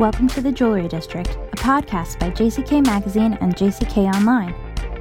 Welcome 0.00 0.28
to 0.28 0.40
the 0.40 0.50
Jewelry 0.50 0.88
District, 0.88 1.28
a 1.52 1.56
podcast 1.56 2.18
by 2.18 2.30
JCK 2.30 2.86
Magazine 2.86 3.36
and 3.42 3.54
JCK 3.54 4.10
Online. 4.14 4.54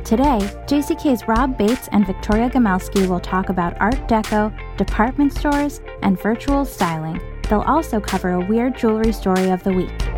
Today, 0.03 0.39
JCK's 0.67 1.25
Rob 1.25 1.57
Bates 1.57 1.87
and 1.93 2.05
Victoria 2.05 2.49
Gomelsky 2.49 3.07
will 3.07 3.21
talk 3.21 3.47
about 3.47 3.79
Art 3.79 3.95
Deco, 4.09 4.53
department 4.75 5.31
stores, 5.31 5.79
and 6.01 6.21
virtual 6.21 6.65
styling. 6.65 7.17
They'll 7.43 7.61
also 7.61 8.01
cover 8.01 8.31
a 8.31 8.45
weird 8.45 8.77
jewelry 8.77 9.13
story 9.13 9.51
of 9.51 9.63
the 9.63 9.71
week. 9.71 10.08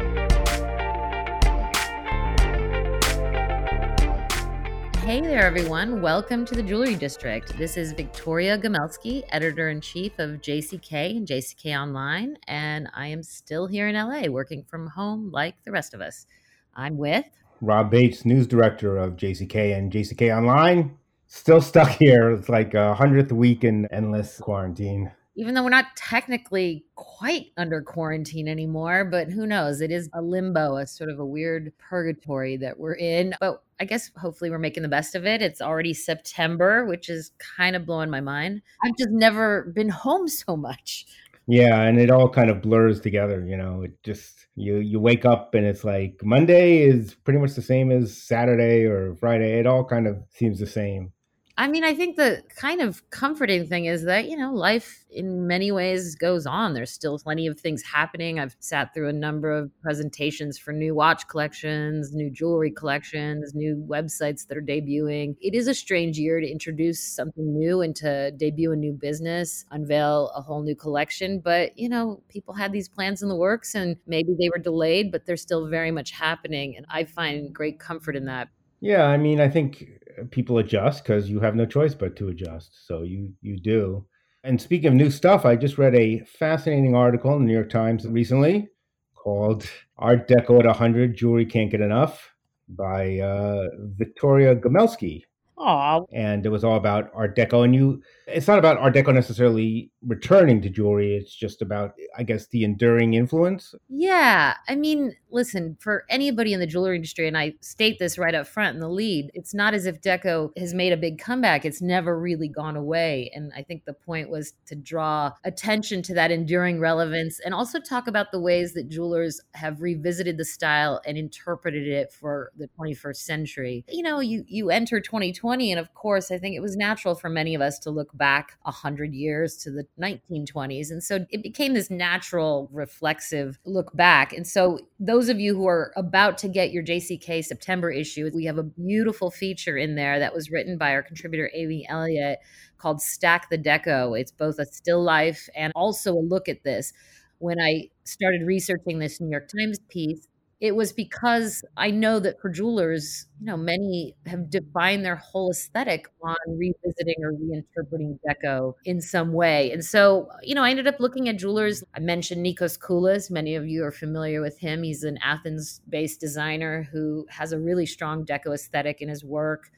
There, 5.41 5.47
everyone. 5.47 6.03
Welcome 6.03 6.45
to 6.45 6.53
the 6.53 6.61
Jewelry 6.61 6.93
District. 6.93 7.57
This 7.57 7.75
is 7.75 7.93
Victoria 7.93 8.59
Gomelsky, 8.59 9.23
editor 9.29 9.69
in 9.69 9.81
chief 9.81 10.19
of 10.19 10.39
JCK 10.39 11.17
and 11.17 11.27
JCK 11.27 11.81
Online, 11.81 12.37
and 12.47 12.87
I 12.93 13.07
am 13.07 13.23
still 13.23 13.65
here 13.65 13.87
in 13.87 13.95
LA 13.95 14.29
working 14.29 14.63
from 14.63 14.85
home 14.85 15.31
like 15.31 15.55
the 15.63 15.71
rest 15.71 15.95
of 15.95 16.01
us. 16.01 16.27
I'm 16.75 16.95
with 16.95 17.25
Rob 17.59 17.89
Bates, 17.89 18.23
news 18.23 18.45
director 18.45 18.97
of 18.97 19.15
JCK 19.15 19.75
and 19.75 19.91
JCK 19.91 20.37
Online. 20.37 20.95
Still 21.25 21.59
stuck 21.59 21.89
here. 21.99 22.29
It's 22.29 22.47
like 22.47 22.75
a 22.75 22.93
hundredth 22.93 23.31
week 23.31 23.63
in 23.63 23.87
endless 23.91 24.37
quarantine 24.37 25.11
even 25.35 25.53
though 25.53 25.63
we're 25.63 25.69
not 25.69 25.95
technically 25.95 26.85
quite 26.95 27.47
under 27.57 27.81
quarantine 27.81 28.47
anymore, 28.47 29.05
but 29.05 29.29
who 29.29 29.47
knows? 29.47 29.81
It 29.81 29.91
is 29.91 30.09
a 30.13 30.21
limbo, 30.21 30.77
a 30.77 30.85
sort 30.85 31.09
of 31.09 31.19
a 31.19 31.25
weird 31.25 31.71
purgatory 31.77 32.57
that 32.57 32.79
we're 32.79 32.95
in. 32.95 33.33
But 33.39 33.63
I 33.79 33.85
guess 33.85 34.11
hopefully 34.17 34.49
we're 34.49 34.59
making 34.59 34.83
the 34.83 34.89
best 34.89 35.15
of 35.15 35.25
it. 35.25 35.41
It's 35.41 35.61
already 35.61 35.93
September, 35.93 36.85
which 36.85 37.09
is 37.09 37.31
kind 37.57 37.75
of 37.75 37.85
blowing 37.85 38.09
my 38.09 38.21
mind. 38.21 38.61
I've 38.83 38.97
just 38.97 39.11
never 39.11 39.71
been 39.73 39.89
home 39.89 40.27
so 40.27 40.57
much. 40.57 41.05
Yeah, 41.47 41.81
and 41.81 41.99
it 41.99 42.11
all 42.11 42.29
kind 42.29 42.49
of 42.49 42.61
blurs 42.61 42.99
together, 42.99 43.45
you 43.45 43.57
know. 43.57 43.83
It 43.83 44.01
just 44.03 44.47
you 44.55 44.77
you 44.77 44.99
wake 44.99 45.25
up 45.25 45.55
and 45.55 45.65
it's 45.65 45.83
like 45.83 46.19
Monday 46.23 46.83
is 46.83 47.15
pretty 47.15 47.39
much 47.39 47.55
the 47.55 47.61
same 47.61 47.91
as 47.91 48.15
Saturday 48.15 48.85
or 48.85 49.15
Friday. 49.15 49.59
It 49.59 49.65
all 49.65 49.83
kind 49.83 50.07
of 50.07 50.23
seems 50.29 50.59
the 50.59 50.67
same. 50.67 51.13
I 51.57 51.67
mean, 51.67 51.83
I 51.83 51.93
think 51.93 52.15
the 52.15 52.43
kind 52.55 52.81
of 52.81 53.07
comforting 53.09 53.67
thing 53.67 53.85
is 53.85 54.05
that, 54.05 54.29
you 54.29 54.37
know, 54.37 54.53
life 54.53 55.05
in 55.09 55.47
many 55.47 55.71
ways 55.71 56.15
goes 56.15 56.45
on. 56.45 56.73
There's 56.73 56.91
still 56.91 57.19
plenty 57.19 57.47
of 57.47 57.59
things 57.59 57.83
happening. 57.83 58.39
I've 58.39 58.55
sat 58.59 58.93
through 58.93 59.09
a 59.09 59.13
number 59.13 59.51
of 59.51 59.69
presentations 59.81 60.57
for 60.57 60.71
new 60.71 60.95
watch 60.95 61.27
collections, 61.27 62.13
new 62.13 62.29
jewelry 62.29 62.71
collections, 62.71 63.53
new 63.53 63.85
websites 63.87 64.47
that 64.47 64.57
are 64.57 64.61
debuting. 64.61 65.35
It 65.41 65.53
is 65.53 65.67
a 65.67 65.73
strange 65.73 66.17
year 66.17 66.39
to 66.39 66.49
introduce 66.49 67.01
something 67.01 67.53
new 67.53 67.81
and 67.81 67.95
to 67.97 68.31
debut 68.31 68.71
a 68.71 68.75
new 68.75 68.93
business, 68.93 69.65
unveil 69.71 70.31
a 70.35 70.41
whole 70.41 70.63
new 70.63 70.75
collection. 70.75 71.39
But, 71.39 71.77
you 71.77 71.89
know, 71.89 72.23
people 72.29 72.53
had 72.53 72.71
these 72.71 72.87
plans 72.87 73.21
in 73.21 73.29
the 73.29 73.35
works 73.35 73.75
and 73.75 73.97
maybe 74.07 74.35
they 74.39 74.49
were 74.49 74.61
delayed, 74.61 75.11
but 75.11 75.25
they're 75.25 75.37
still 75.37 75.67
very 75.67 75.91
much 75.91 76.11
happening. 76.11 76.75
And 76.77 76.85
I 76.89 77.03
find 77.03 77.53
great 77.53 77.79
comfort 77.79 78.15
in 78.15 78.25
that. 78.25 78.47
Yeah, 78.83 79.03
I 79.03 79.17
mean, 79.17 79.39
I 79.39 79.47
think 79.47 80.00
people 80.29 80.57
adjust 80.59 81.03
because 81.03 81.29
you 81.29 81.39
have 81.39 81.55
no 81.55 81.65
choice 81.65 81.95
but 81.95 82.15
to 82.17 82.29
adjust. 82.29 82.85
So 82.87 83.03
you 83.03 83.33
you 83.41 83.59
do. 83.59 84.05
And 84.43 84.59
speaking 84.59 84.87
of 84.87 84.93
new 84.95 85.11
stuff, 85.11 85.45
I 85.45 85.55
just 85.55 85.77
read 85.77 85.95
a 85.95 86.19
fascinating 86.25 86.95
article 86.95 87.33
in 87.35 87.41
the 87.41 87.47
New 87.47 87.53
York 87.53 87.69
Times 87.69 88.07
recently 88.07 88.69
called 89.15 89.69
"Art 89.97 90.27
Deco 90.27 90.59
at 90.59 90.65
100: 90.65 91.15
Jewelry 91.15 91.45
Can't 91.45 91.71
Get 91.71 91.81
Enough" 91.81 92.33
by 92.69 93.19
uh, 93.19 93.67
Victoria 93.97 94.55
Gomelsky. 94.55 95.23
Aww. 95.57 96.07
And 96.11 96.45
it 96.45 96.49
was 96.49 96.63
all 96.63 96.77
about 96.77 97.11
Art 97.13 97.35
Deco. 97.35 97.63
And 97.63 97.75
you, 97.75 98.01
it's 98.33 98.47
not 98.47 98.59
about 98.59 98.77
Art 98.77 98.95
Deco 98.95 99.13
necessarily 99.13 99.91
returning 100.05 100.61
to 100.61 100.69
jewelry. 100.69 101.15
It's 101.15 101.35
just 101.35 101.61
about, 101.61 101.93
I 102.17 102.23
guess, 102.23 102.47
the 102.47 102.63
enduring 102.63 103.13
influence. 103.13 103.75
Yeah. 103.89 104.55
I 104.67 104.75
mean, 104.75 105.13
listen, 105.29 105.77
for 105.79 106.05
anybody 106.09 106.53
in 106.53 106.59
the 106.59 106.67
jewelry 106.67 106.95
industry, 106.95 107.27
and 107.27 107.37
I 107.37 107.53
state 107.61 107.99
this 107.99 108.17
right 108.17 108.35
up 108.35 108.47
front 108.47 108.75
in 108.75 108.81
the 108.81 108.89
lead, 108.89 109.31
it's 109.33 109.53
not 109.53 109.73
as 109.73 109.85
if 109.85 110.01
Deco 110.01 110.51
has 110.57 110.73
made 110.73 110.93
a 110.93 110.97
big 110.97 111.19
comeback. 111.19 111.65
It's 111.65 111.81
never 111.81 112.19
really 112.19 112.47
gone 112.47 112.75
away. 112.75 113.31
And 113.33 113.51
I 113.55 113.63
think 113.63 113.85
the 113.85 113.93
point 113.93 114.29
was 114.29 114.53
to 114.67 114.75
draw 114.75 115.31
attention 115.43 116.01
to 116.03 116.13
that 116.15 116.31
enduring 116.31 116.79
relevance 116.79 117.39
and 117.39 117.53
also 117.53 117.79
talk 117.79 118.07
about 118.07 118.31
the 118.31 118.39
ways 118.39 118.73
that 118.73 118.89
jewelers 118.89 119.41
have 119.53 119.81
revisited 119.81 120.37
the 120.37 120.45
style 120.45 121.01
and 121.05 121.17
interpreted 121.17 121.87
it 121.87 122.11
for 122.11 122.51
the 122.57 122.69
21st 122.79 123.15
century. 123.17 123.85
You 123.89 124.03
know, 124.03 124.19
you 124.19 124.43
you 124.47 124.69
enter 124.69 124.99
2020 124.99 125.71
And 125.71 125.79
of 125.79 125.93
course, 125.93 126.31
I 126.31 126.37
think 126.37 126.55
it 126.55 126.61
was 126.61 126.75
natural 126.75 127.15
for 127.15 127.29
many 127.29 127.55
of 127.55 127.61
us 127.61 127.79
to 127.79 127.89
look 127.89 128.11
back 128.21 128.55
100 128.61 129.15
years 129.15 129.57
to 129.57 129.71
the 129.71 129.83
1920s. 129.99 130.91
And 130.91 131.03
so 131.03 131.25
it 131.31 131.41
became 131.41 131.73
this 131.73 131.89
natural, 131.89 132.69
reflexive 132.71 133.57
look 133.65 133.97
back. 133.97 134.31
And 134.31 134.45
so, 134.45 134.77
those 134.99 135.27
of 135.27 135.39
you 135.39 135.55
who 135.55 135.65
are 135.65 135.91
about 135.97 136.37
to 136.37 136.47
get 136.47 136.71
your 136.71 136.83
JCK 136.83 137.43
September 137.43 137.89
issue, 137.89 138.29
we 138.31 138.45
have 138.45 138.59
a 138.59 138.63
beautiful 138.63 139.31
feature 139.31 139.75
in 139.75 139.95
there 139.95 140.19
that 140.19 140.35
was 140.35 140.51
written 140.51 140.77
by 140.77 140.91
our 140.91 141.01
contributor, 141.01 141.49
Amy 141.55 141.87
Elliott, 141.89 142.37
called 142.77 143.01
Stack 143.01 143.49
the 143.49 143.57
Deco. 143.57 144.19
It's 144.19 144.31
both 144.31 144.59
a 144.59 144.65
still 144.65 145.01
life 145.01 145.49
and 145.55 145.73
also 145.75 146.13
a 146.13 146.21
look 146.21 146.47
at 146.47 146.63
this. 146.63 146.93
When 147.39 147.59
I 147.59 147.89
started 148.03 148.43
researching 148.45 148.99
this 148.99 149.19
New 149.19 149.31
York 149.31 149.49
Times 149.49 149.79
piece, 149.89 150.27
it 150.61 150.75
was 150.75 150.93
because 150.93 151.65
I 151.75 151.89
know 151.89 152.19
that 152.19 152.39
for 152.39 152.47
jewelers, 152.49 153.25
you 153.39 153.47
know, 153.47 153.57
many 153.57 154.15
have 154.27 154.51
defined 154.51 155.03
their 155.03 155.15
whole 155.15 155.49
aesthetic 155.49 156.05
on 156.23 156.35
revisiting 156.47 157.15
or 157.23 157.33
reinterpreting 157.33 158.19
deco 158.29 158.75
in 158.85 159.01
some 159.01 159.33
way. 159.33 159.71
And 159.71 159.83
so, 159.83 160.29
you 160.43 160.53
know, 160.53 160.63
I 160.63 160.69
ended 160.69 160.85
up 160.87 160.99
looking 160.99 161.27
at 161.27 161.39
jewelers. 161.39 161.83
I 161.95 161.99
mentioned 161.99 162.45
Nikos 162.45 162.77
Koulis. 162.77 163.31
Many 163.31 163.55
of 163.55 163.67
you 163.67 163.83
are 163.83 163.91
familiar 163.91 164.39
with 164.39 164.59
him. 164.59 164.83
He's 164.83 165.03
an 165.03 165.17
Athens 165.23 165.81
based 165.89 166.19
designer 166.19 166.87
who 166.91 167.25
has 167.31 167.53
a 167.53 167.59
really 167.59 167.87
strong 167.87 168.23
deco 168.23 168.53
aesthetic 168.53 169.01
in 169.01 169.09
his 169.09 169.25
work. 169.25 169.71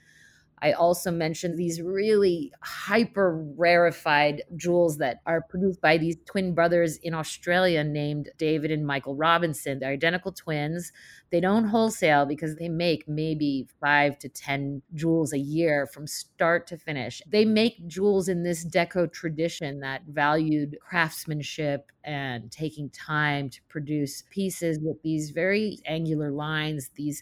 I 0.64 0.72
also 0.72 1.12
mentioned 1.12 1.58
these 1.58 1.82
really 1.82 2.54
hyper 2.62 3.44
rarefied 3.58 4.44
jewels 4.56 4.98
that 5.00 5.20
are 5.26 5.42
produced 5.42 5.82
by 5.82 5.98
these 5.98 6.16
twin 6.26 6.56
brothers 6.56 6.96
in 6.98 7.14
Australia 7.14 7.84
named 7.84 8.30
David 8.38 8.72
and 8.72 8.88
Michael 8.88 9.18
Robinson. 9.18 9.80
They're 9.80 9.92
identical 9.92 10.32
twins. 10.32 10.94
They 11.32 11.42
don't 11.42 11.66
wholesale 11.66 12.26
because 12.26 12.56
they 12.56 12.70
make 12.70 13.10
maybe 13.10 13.68
five 13.82 14.18
to 14.20 14.30
10 14.30 14.82
jewels 14.94 15.34
a 15.34 15.38
year 15.38 15.86
from 15.86 16.08
start 16.08 16.66
to 16.68 16.78
finish. 16.78 17.22
They 17.28 17.44
make 17.44 17.86
jewels 17.88 18.30
in 18.30 18.44
this 18.44 18.66
deco 18.66 19.12
tradition 19.12 19.82
that 19.82 20.04
valued 20.08 20.78
craftsmanship 20.80 21.92
and 22.06 22.50
taking 22.50 22.90
time 22.90 23.50
to 23.50 23.62
produce 23.68 24.24
pieces 24.30 24.80
with 24.82 25.02
these 25.02 25.32
very 25.32 25.80
angular 25.86 26.32
lines, 26.32 26.92
these 26.96 27.22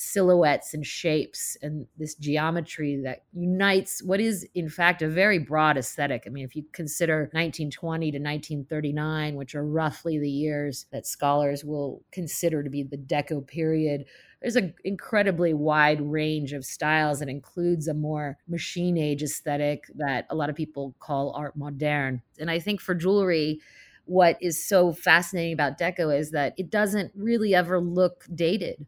silhouettes 0.00 0.74
and 0.74 0.86
shapes 0.86 1.56
and 1.60 1.84
this 1.96 2.14
geometry 2.14 3.00
that 3.02 3.24
unites 3.32 4.00
what 4.00 4.20
is 4.20 4.46
in 4.54 4.68
fact 4.68 5.02
a 5.02 5.08
very 5.08 5.40
broad 5.40 5.76
aesthetic. 5.76 6.22
I 6.24 6.30
mean 6.30 6.44
if 6.44 6.54
you 6.54 6.62
consider 6.72 7.22
1920 7.32 8.12
to 8.12 8.18
1939 8.18 9.34
which 9.34 9.56
are 9.56 9.66
roughly 9.66 10.16
the 10.18 10.30
years 10.30 10.86
that 10.92 11.04
scholars 11.04 11.64
will 11.64 12.04
consider 12.12 12.62
to 12.62 12.70
be 12.70 12.84
the 12.84 12.96
deco 12.96 13.44
period 13.44 14.04
there's 14.40 14.54
an 14.54 14.72
incredibly 14.84 15.52
wide 15.52 16.00
range 16.00 16.52
of 16.52 16.64
styles 16.64 17.18
that 17.18 17.28
includes 17.28 17.88
a 17.88 17.94
more 17.94 18.38
machine 18.46 18.96
age 18.96 19.24
aesthetic 19.24 19.90
that 19.96 20.26
a 20.30 20.36
lot 20.36 20.48
of 20.48 20.54
people 20.54 20.94
call 21.00 21.32
art 21.32 21.56
moderne. 21.56 22.22
And 22.38 22.52
i 22.52 22.60
think 22.60 22.80
for 22.80 22.94
jewelry 22.94 23.60
what 24.04 24.38
is 24.40 24.64
so 24.64 24.92
fascinating 24.92 25.52
about 25.52 25.76
deco 25.76 26.16
is 26.16 26.30
that 26.30 26.54
it 26.56 26.70
doesn't 26.70 27.10
really 27.16 27.52
ever 27.52 27.80
look 27.80 28.24
dated 28.32 28.86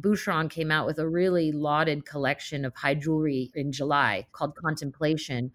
Boucheron 0.00 0.50
came 0.50 0.70
out 0.70 0.86
with 0.86 0.98
a 0.98 1.08
really 1.08 1.52
lauded 1.52 2.04
collection 2.04 2.64
of 2.64 2.74
high 2.74 2.94
jewelry 2.94 3.50
in 3.54 3.72
July 3.72 4.26
called 4.32 4.56
Contemplation. 4.56 5.52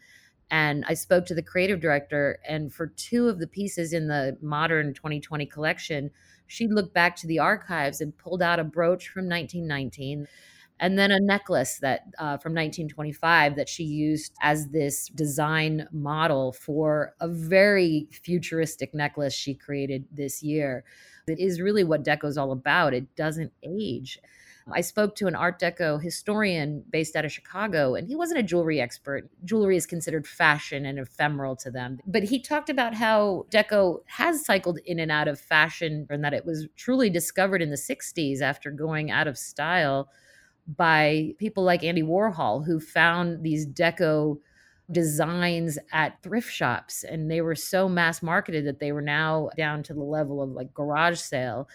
And 0.52 0.84
I 0.88 0.96
spoke 0.96 1.26
to 1.28 1.36
the 1.36 1.44
creative 1.44 1.80
director, 1.80 2.40
and 2.48 2.74
for 2.74 2.88
two 2.88 3.28
of 3.28 3.40
the 3.40 3.48
pieces 3.48 3.94
in 3.94 4.08
the 4.08 4.38
modern 4.42 4.94
2020 4.94 5.46
collection, 5.46 6.10
she 6.48 6.68
looked 6.68 6.94
back 6.94 7.16
to 7.18 7.28
the 7.28 7.40
archives 7.40 8.02
and 8.02 8.18
pulled 8.18 8.42
out 8.42 8.60
a 8.60 8.64
brooch 8.64 9.10
from 9.10 9.30
1919 9.30 10.28
and 10.80 10.98
then 10.98 11.12
a 11.12 11.20
necklace 11.20 11.80
that 11.80 12.06
uh, 12.18 12.38
from 12.38 12.54
1925 12.54 13.56
that 13.56 13.68
she 13.68 13.84
used 13.84 14.34
as 14.42 14.70
this 14.70 15.08
design 15.10 15.88
model 15.92 16.54
for 16.54 17.14
a 17.20 17.28
very 17.28 18.08
futuristic 18.12 18.94
necklace 18.94 19.34
she 19.34 19.54
created 19.54 20.06
this 20.12 20.42
year 20.42 20.84
it 21.30 21.40
is 21.40 21.62
really 21.62 21.84
what 21.84 22.04
Deco 22.04 22.26
is 22.26 22.38
all 22.38 22.52
about. 22.52 22.94
It 22.94 23.16
doesn't 23.16 23.54
age. 23.64 24.20
I 24.72 24.82
spoke 24.82 25.16
to 25.16 25.28
an 25.28 25.36
Art 25.36 25.60
Deco 25.60 26.02
historian 26.02 26.84
based 26.90 27.16
out 27.16 27.26
of 27.26 27.32
Chicago, 27.32 27.96
and 27.96 28.08
he 28.08 28.16
wasn't 28.16 28.40
a 28.40 28.44
jewelry 28.44 28.80
expert. 28.80 29.30
Jewelry 29.44 29.76
is 29.76 29.86
considered 29.86 30.28
fashion 30.28 30.86
and 30.86 31.00
ephemeral 31.00 31.56
to 31.58 31.72
them. 31.72 32.00
But 32.06 32.24
he 32.24 32.40
talked 32.40 32.70
about 32.70 32.94
how 32.94 33.46
Deco 33.50 34.02
has 34.06 34.46
cycled 34.46 34.80
in 34.86 35.00
and 35.00 35.12
out 35.12 35.28
of 35.28 35.40
fashion 35.40 36.08
and 36.10 36.24
that 36.24 36.34
it 36.34 36.46
was 36.46 36.68
truly 36.76 37.10
discovered 37.10 37.62
in 37.62 37.70
the 37.70 37.76
60s 37.76 38.42
after 38.42 38.72
going 38.72 39.12
out 39.12 39.28
of 39.28 39.38
style 39.38 40.10
by 40.68 41.34
people 41.40 41.64
like 41.64 41.84
Andy 41.84 42.04
Warhol, 42.04 42.66
who 42.66 42.80
found 42.80 43.44
these 43.44 43.66
Deco 43.66 44.38
designs 44.92 45.78
at 45.92 46.22
thrift 46.24 46.52
shops 46.52 47.04
and 47.04 47.30
they 47.30 47.42
were 47.42 47.56
so 47.56 47.88
mass 47.88 48.24
marketed 48.24 48.66
that 48.66 48.80
they 48.80 48.92
were 48.92 49.02
now 49.02 49.50
down 49.56 49.84
to 49.84 49.94
the 49.94 50.04
level 50.04 50.42
of 50.42 50.50
like 50.50 50.74
garage 50.74 51.20
sale 51.20 51.68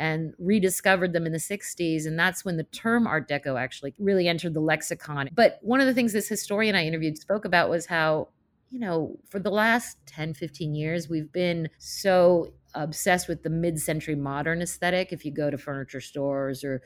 and 0.00 0.32
rediscovered 0.38 1.12
them 1.12 1.26
in 1.26 1.32
the 1.32 1.38
60s. 1.38 2.06
And 2.06 2.18
that's 2.18 2.44
when 2.44 2.56
the 2.56 2.64
term 2.64 3.06
Art 3.06 3.28
Deco 3.28 3.60
actually 3.60 3.94
really 3.98 4.28
entered 4.28 4.54
the 4.54 4.60
lexicon. 4.60 5.28
But 5.34 5.58
one 5.60 5.80
of 5.80 5.86
the 5.86 5.92
things 5.92 6.12
this 6.12 6.28
historian 6.28 6.74
I 6.74 6.86
interviewed 6.86 7.18
spoke 7.18 7.44
about 7.44 7.68
was 7.68 7.86
how, 7.86 8.28
you 8.70 8.78
know, 8.78 9.18
for 9.28 9.38
the 9.38 9.50
last 9.50 9.98
10, 10.06 10.34
15 10.34 10.74
years, 10.74 11.08
we've 11.08 11.30
been 11.30 11.68
so 11.78 12.52
obsessed 12.74 13.28
with 13.28 13.42
the 13.42 13.50
mid 13.50 13.78
century 13.78 14.14
modern 14.14 14.62
aesthetic. 14.62 15.12
If 15.12 15.26
you 15.26 15.32
go 15.32 15.50
to 15.50 15.58
furniture 15.58 16.00
stores 16.00 16.64
or 16.64 16.80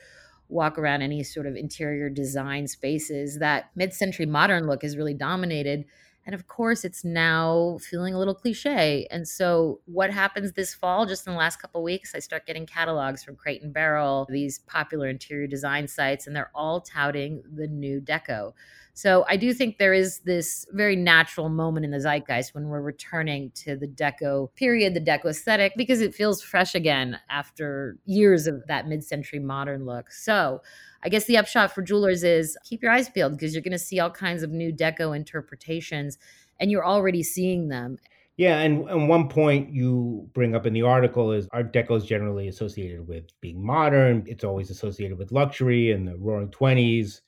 walk 0.49 0.77
around 0.77 1.01
any 1.01 1.23
sort 1.23 1.45
of 1.45 1.55
interior 1.55 2.09
design 2.09 2.67
spaces, 2.67 3.39
that 3.39 3.71
mid 3.75 3.93
century 3.93 4.25
modern 4.25 4.67
look 4.67 4.83
is 4.83 4.97
really 4.97 5.13
dominated. 5.13 5.85
And 6.25 6.33
of 6.33 6.47
course, 6.47 6.83
it's 6.83 7.05
now 7.05 7.77
feeling 7.81 8.15
a 8.15 8.17
little 8.17 8.33
cliche. 8.33 9.05
And 9.11 9.27
so, 9.27 9.81
what 9.85 10.09
happens 10.09 10.53
this 10.53 10.73
fall, 10.73 11.05
just 11.05 11.27
in 11.27 11.33
the 11.33 11.39
last 11.39 11.57
couple 11.57 11.83
weeks, 11.83 12.15
I 12.15 12.19
start 12.19 12.47
getting 12.47 12.65
catalogs 12.65 13.23
from 13.23 13.35
Crate 13.35 13.61
and 13.61 13.71
Barrel, 13.71 14.25
these 14.29 14.59
popular 14.59 15.07
interior 15.07 15.45
design 15.45 15.87
sites, 15.87 16.25
and 16.25 16.35
they're 16.35 16.51
all 16.55 16.81
touting 16.81 17.43
the 17.53 17.67
new 17.67 18.01
deco. 18.01 18.53
So 18.97 19.25
I 19.27 19.35
do 19.35 19.53
think 19.53 19.77
there 19.77 19.93
is 19.93 20.19
this 20.19 20.65
very 20.71 20.95
natural 20.95 21.49
moment 21.49 21.83
in 21.83 21.91
the 21.91 21.99
zeitgeist 21.99 22.55
when 22.55 22.69
we're 22.69 22.81
returning 22.81 23.51
to 23.55 23.75
the 23.75 23.87
deco 23.87 24.55
period, 24.55 24.93
the 24.93 25.01
deco 25.01 25.25
aesthetic, 25.25 25.73
because 25.75 25.99
it 25.99 26.15
feels 26.15 26.41
fresh 26.41 26.73
again 26.73 27.19
after 27.29 27.97
years 28.05 28.47
of 28.47 28.65
that 28.67 28.87
mid 28.87 29.03
century 29.03 29.39
modern 29.39 29.85
look. 29.85 30.11
So 30.11 30.61
I 31.03 31.09
guess 31.09 31.25
the 31.25 31.37
upshot 31.37 31.75
for 31.75 31.81
jewelers 31.81 32.23
is 32.23 32.57
keep 32.63 32.81
your 32.81 32.91
eyes 32.93 33.09
peeled 33.09 33.33
because 33.33 33.53
you're 33.53 33.61
going 33.61 33.73
to 33.73 33.77
see 33.77 33.99
all 33.99 34.09
kinds 34.09 34.43
of 34.43 34.51
new 34.51 34.71
deco 34.71 35.13
interpretations 35.13 36.17
and 36.61 36.71
you're 36.71 36.85
already 36.85 37.21
seeing 37.21 37.67
them. 37.67 37.97
Yeah, 38.37 38.59
and, 38.59 38.89
and 38.89 39.09
one 39.09 39.27
point 39.27 39.73
you 39.73 40.29
bring 40.33 40.55
up 40.55 40.65
in 40.65 40.71
the 40.71 40.83
article 40.83 41.33
is 41.33 41.49
Art 41.51 41.73
Deco 41.73 41.97
is 41.97 42.05
generally 42.05 42.47
associated 42.47 43.07
with 43.07 43.25
being 43.41 43.65
modern. 43.65 44.23
It's 44.25 44.45
always 44.45 44.69
associated 44.69 45.17
with 45.17 45.33
luxury 45.33 45.91
and 45.91 46.07
the 46.07 46.15
roaring 46.15 46.49
20s. 46.49 47.19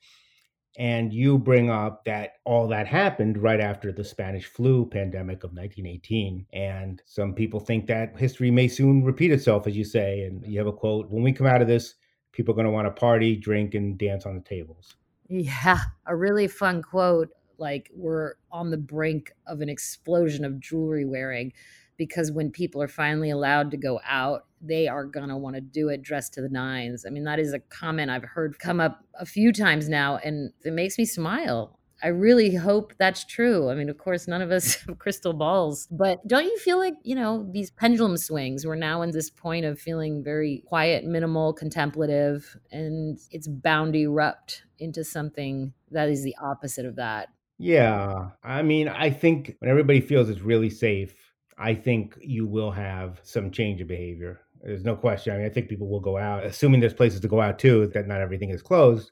And 0.78 1.12
you 1.12 1.38
bring 1.38 1.70
up 1.70 2.04
that 2.04 2.34
all 2.44 2.68
that 2.68 2.86
happened 2.86 3.42
right 3.42 3.60
after 3.60 3.90
the 3.90 4.04
Spanish 4.04 4.46
flu 4.46 4.86
pandemic 4.86 5.42
of 5.42 5.50
1918. 5.50 6.46
And 6.52 7.02
some 7.04 7.34
people 7.34 7.58
think 7.58 7.88
that 7.88 8.16
history 8.16 8.52
may 8.52 8.68
soon 8.68 9.04
repeat 9.04 9.32
itself, 9.32 9.66
as 9.66 9.76
you 9.76 9.84
say. 9.84 10.22
And 10.22 10.46
you 10.46 10.58
have 10.58 10.68
a 10.68 10.72
quote 10.72 11.10
When 11.10 11.24
we 11.24 11.32
come 11.32 11.48
out 11.48 11.60
of 11.60 11.66
this, 11.66 11.94
people 12.32 12.52
are 12.52 12.54
going 12.54 12.66
to 12.66 12.70
want 12.70 12.86
to 12.86 12.92
party, 12.92 13.34
drink, 13.34 13.74
and 13.74 13.98
dance 13.98 14.24
on 14.24 14.36
the 14.36 14.40
tables. 14.40 14.94
Yeah, 15.28 15.80
a 16.06 16.14
really 16.14 16.46
fun 16.46 16.82
quote. 16.82 17.30
Like, 17.58 17.90
we're 17.92 18.34
on 18.52 18.70
the 18.70 18.78
brink 18.78 19.32
of 19.48 19.60
an 19.60 19.68
explosion 19.68 20.44
of 20.44 20.60
jewelry 20.60 21.04
wearing 21.04 21.52
because 21.96 22.30
when 22.30 22.52
people 22.52 22.80
are 22.80 22.88
finally 22.88 23.30
allowed 23.30 23.72
to 23.72 23.76
go 23.76 24.00
out, 24.06 24.46
they 24.60 24.88
are 24.88 25.04
going 25.04 25.28
to 25.28 25.36
want 25.36 25.56
to 25.56 25.60
do 25.60 25.88
it 25.88 26.02
dressed 26.02 26.34
to 26.34 26.42
the 26.42 26.48
nines. 26.48 27.04
I 27.06 27.10
mean, 27.10 27.24
that 27.24 27.38
is 27.38 27.52
a 27.52 27.58
comment 27.58 28.10
I've 28.10 28.24
heard 28.24 28.58
come 28.58 28.80
up 28.80 29.04
a 29.18 29.26
few 29.26 29.52
times 29.52 29.88
now, 29.88 30.16
and 30.16 30.52
it 30.64 30.72
makes 30.72 30.98
me 30.98 31.04
smile. 31.04 31.78
I 32.02 32.08
really 32.08 32.54
hope 32.54 32.94
that's 32.98 33.24
true. 33.24 33.70
I 33.70 33.74
mean, 33.74 33.88
of 33.88 33.98
course, 33.98 34.28
none 34.28 34.40
of 34.40 34.52
us 34.52 34.76
have 34.86 34.98
crystal 34.98 35.32
balls, 35.32 35.88
but 35.90 36.26
don't 36.26 36.44
you 36.44 36.56
feel 36.58 36.78
like, 36.78 36.94
you 37.02 37.14
know, 37.14 37.48
these 37.50 37.70
pendulum 37.70 38.16
swings, 38.16 38.64
we're 38.64 38.76
now 38.76 39.02
in 39.02 39.10
this 39.10 39.30
point 39.30 39.64
of 39.64 39.80
feeling 39.80 40.22
very 40.22 40.62
quiet, 40.66 41.04
minimal, 41.04 41.52
contemplative, 41.52 42.56
and 42.70 43.18
it's 43.30 43.48
bound 43.48 43.94
to 43.94 44.00
erupt 44.00 44.62
into 44.78 45.02
something 45.02 45.72
that 45.90 46.08
is 46.08 46.22
the 46.22 46.36
opposite 46.40 46.86
of 46.86 46.96
that. 46.96 47.28
Yeah. 47.58 48.30
I 48.44 48.62
mean, 48.62 48.88
I 48.88 49.10
think 49.10 49.56
when 49.58 49.70
everybody 49.70 50.00
feels 50.00 50.28
it's 50.28 50.40
really 50.40 50.70
safe, 50.70 51.14
I 51.58 51.74
think 51.74 52.16
you 52.20 52.46
will 52.46 52.70
have 52.70 53.20
some 53.24 53.50
change 53.50 53.80
of 53.80 53.88
behavior. 53.88 54.40
There's 54.62 54.84
no 54.84 54.96
question. 54.96 55.34
I 55.34 55.38
mean, 55.38 55.46
I 55.46 55.50
think 55.50 55.68
people 55.68 55.88
will 55.88 56.00
go 56.00 56.16
out, 56.16 56.44
assuming 56.44 56.80
there's 56.80 56.94
places 56.94 57.20
to 57.20 57.28
go 57.28 57.40
out 57.40 57.58
too, 57.58 57.90
that 57.94 58.06
not 58.06 58.20
everything 58.20 58.50
is 58.50 58.62
closed. 58.62 59.10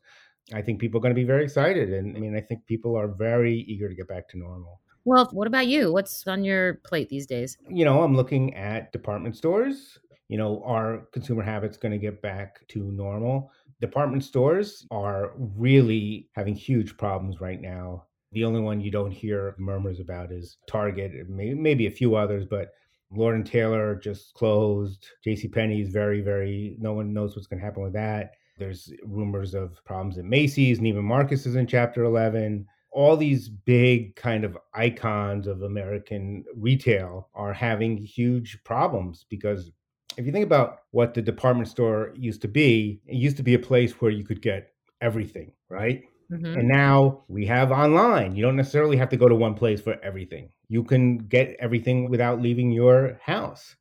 I 0.53 0.63
think 0.63 0.81
people 0.81 0.99
are 0.99 1.03
going 1.03 1.15
to 1.15 1.21
be 1.21 1.27
very 1.27 1.45
excited. 1.45 1.93
And 1.93 2.17
I 2.17 2.21
mean, 2.21 2.37
I 2.37 2.41
think 2.41 2.67
people 2.67 2.97
are 2.97 3.09
very 3.09 3.65
eager 3.69 3.89
to 3.89 3.95
get 3.95 4.09
back 4.09 4.29
to 4.31 4.39
normal. 4.39 4.81
Well, 5.05 5.29
what 5.33 5.47
about 5.47 5.67
you? 5.67 5.93
What's 5.93 6.27
on 6.27 6.45
your 6.45 6.75
plate 6.85 7.09
these 7.09 7.27
days? 7.27 7.57
You 7.69 7.85
know, 7.85 8.03
I'm 8.03 8.17
looking 8.17 8.55
at 8.55 8.93
department 8.93 9.37
stores. 9.37 9.99
You 10.29 10.39
know, 10.39 10.63
are 10.65 11.07
consumer 11.13 11.43
habits 11.43 11.77
going 11.77 11.93
to 11.93 11.99
get 11.99 12.23
back 12.23 12.67
to 12.69 12.91
normal? 12.91 13.53
Department 13.81 14.25
stores 14.25 14.87
are 14.91 15.33
really 15.37 16.29
having 16.35 16.55
huge 16.55 16.97
problems 16.97 17.41
right 17.41 17.61
now 17.61 18.07
the 18.37 18.45
only 18.45 18.61
one 18.61 18.83
you 18.83 18.91
don't 18.91 19.11
hear 19.11 19.55
murmurs 19.59 19.99
about 19.99 20.31
is 20.31 20.59
Target, 20.69 21.13
maybe, 21.29 21.55
maybe 21.55 21.87
a 21.87 21.91
few 21.91 22.17
others, 22.17 22.45
but 22.45 22.69
Lord 23.11 23.37
and 23.37 23.47
Taylor 23.47 23.95
just 23.95 24.35
closed. 24.35 25.07
J.C. 25.23 25.49
Penney 25.49 25.81
is 25.81 25.91
very, 25.91 26.21
very. 26.21 26.77
No 26.79 26.93
one 26.93 27.13
knows 27.13 27.35
what's 27.35 27.47
going 27.47 27.61
to 27.61 27.65
happen 27.65 27.83
with 27.83 27.93
that. 27.93 28.33
There's 28.59 28.93
rumors 29.05 29.55
of 29.55 29.83
problems 29.85 30.19
at 30.19 30.25
Macy's. 30.25 30.81
Neiman 30.81 31.05
Marcus 31.05 31.47
is 31.47 31.57
in 31.57 31.67
Chapter 31.67 32.05
11. 32.05 32.67
All 32.91 33.17
these 33.17 33.49
big 33.49 34.17
kind 34.17 34.45
of 34.45 34.57
icons 34.75 35.47
of 35.47 35.63
American 35.63 36.45
retail 36.57 37.29
are 37.35 37.53
having 37.53 37.99
huge 37.99 38.59
problems 38.65 39.27
because 39.29 39.71
if 40.17 40.25
you 40.25 40.33
think 40.33 40.47
about 40.47 40.79
what 40.93 41.13
the 41.13 41.21
department 41.21 41.69
store 41.69 42.13
used 42.17 42.41
to 42.43 42.49
be, 42.49 43.01
it 43.07 43.17
used 43.17 43.37
to 43.37 43.43
be 43.43 43.55
a 43.55 43.59
place 43.59 44.01
where 44.01 44.11
you 44.11 44.25
could 44.25 44.41
get 44.41 44.73
everything, 45.03 45.53
right? 45.69 46.05
Mm-hmm. 46.31 46.59
And 46.59 46.69
now 46.69 47.25
we 47.29 47.47
have 47.47 47.71
online. 47.71 48.35
You 48.35 48.43
don't 48.43 48.57
necessarily 48.57 48.97
have 48.97 49.09
to 49.11 49.17
go 49.17 49.29
to 49.29 49.35
one 49.35 49.55
place 49.55 49.81
for 49.81 49.97
everything. 50.03 50.51
You 50.69 50.83
can 50.83 51.19
get 51.19 51.57
everything 51.61 52.11
without 52.11 52.41
leaving 52.41 52.73
your 52.73 53.19
house. 53.23 53.77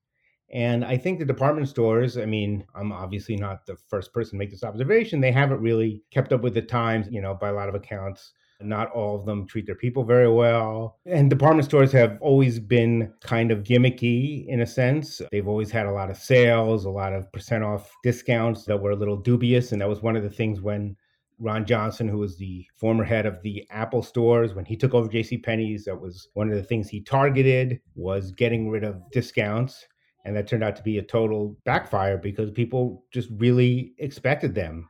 And 0.52 0.86
I 0.86 0.98
think 0.98 1.20
the 1.20 1.26
department 1.26 1.68
stores, 1.68 2.18
I 2.18 2.26
mean, 2.26 2.66
I'm 2.76 2.92
obviously 2.92 3.36
not 3.36 3.66
the 3.66 3.76
first 3.90 4.14
person 4.14 4.32
to 4.32 4.38
make 4.38 4.52
this 4.52 4.64
observation. 4.64 5.20
They 5.20 5.32
haven't 5.32 5.60
really 5.60 6.04
kept 6.12 6.32
up 6.32 6.42
with 6.42 6.54
the 6.54 6.62
times, 6.62 7.08
you 7.10 7.22
know, 7.22 7.34
by 7.34 7.50
a 7.50 7.54
lot 7.54 7.68
of 7.68 7.76
accounts. 7.76 8.32
Not 8.62 8.90
all 8.92 9.18
of 9.18 9.26
them 9.26 9.48
treat 9.48 9.66
their 9.66 9.76
people 9.76 10.06
very 10.06 10.32
well. 10.32 11.00
And 11.06 11.30
department 11.30 11.66
stores 11.66 11.92
have 11.92 12.18
always 12.22 12.58
been 12.58 13.12
kind 13.22 13.52
of 13.52 13.64
gimmicky 13.64 14.48
in 14.48 14.62
a 14.62 14.66
sense. 14.66 15.22
They've 15.30 15.48
always 15.48 15.72
had 15.72 15.88
a 15.88 15.92
lot 15.92 16.10
of 16.10 16.16
sales, 16.16 16.86
a 16.86 16.90
lot 16.90 17.12
of 17.12 17.30
percent 17.34 17.66
off 17.66 17.92
discounts 18.02 18.64
that 18.66 18.80
were 18.80 18.92
a 18.92 18.96
little 18.96 19.18
dubious. 19.18 19.74
And 19.74 19.82
that 19.82 19.90
was 19.90 20.02
one 20.02 20.16
of 20.16 20.24
the 20.24 20.30
things 20.30 20.62
when 20.62 20.96
Ron 21.40 21.66
Johnson, 21.66 22.08
who 22.08 22.18
was 22.18 22.38
the 22.38 22.66
former 22.76 23.04
head 23.04 23.26
of 23.26 23.42
the 23.42 23.66
Apple 23.70 24.02
stores, 24.02 24.54
when 24.54 24.66
he 24.66 24.76
took 24.76 24.94
over 24.94 25.10
J.C. 25.10 25.38
Penney's, 25.38 25.86
that 25.86 26.00
was 26.00 26.30
one 26.34 26.50
of 26.50 26.56
the 26.56 26.64
things 26.64 26.88
he 26.88 27.02
targeted 27.02 27.80
was 27.96 28.32
getting 28.32 28.70
rid 28.70 28.84
of 28.84 29.02
discounts, 29.12 29.86
and 30.24 30.36
that 30.36 30.48
turned 30.48 30.64
out 30.64 30.76
to 30.76 30.84
be 30.84 30.98
a 30.98 31.04
total 31.04 31.58
backfire 31.66 32.18
because 32.18 32.52
people 32.52 33.04
just 33.12 33.30
really 33.38 33.94
expected 34.00 34.56
them. 34.56 34.88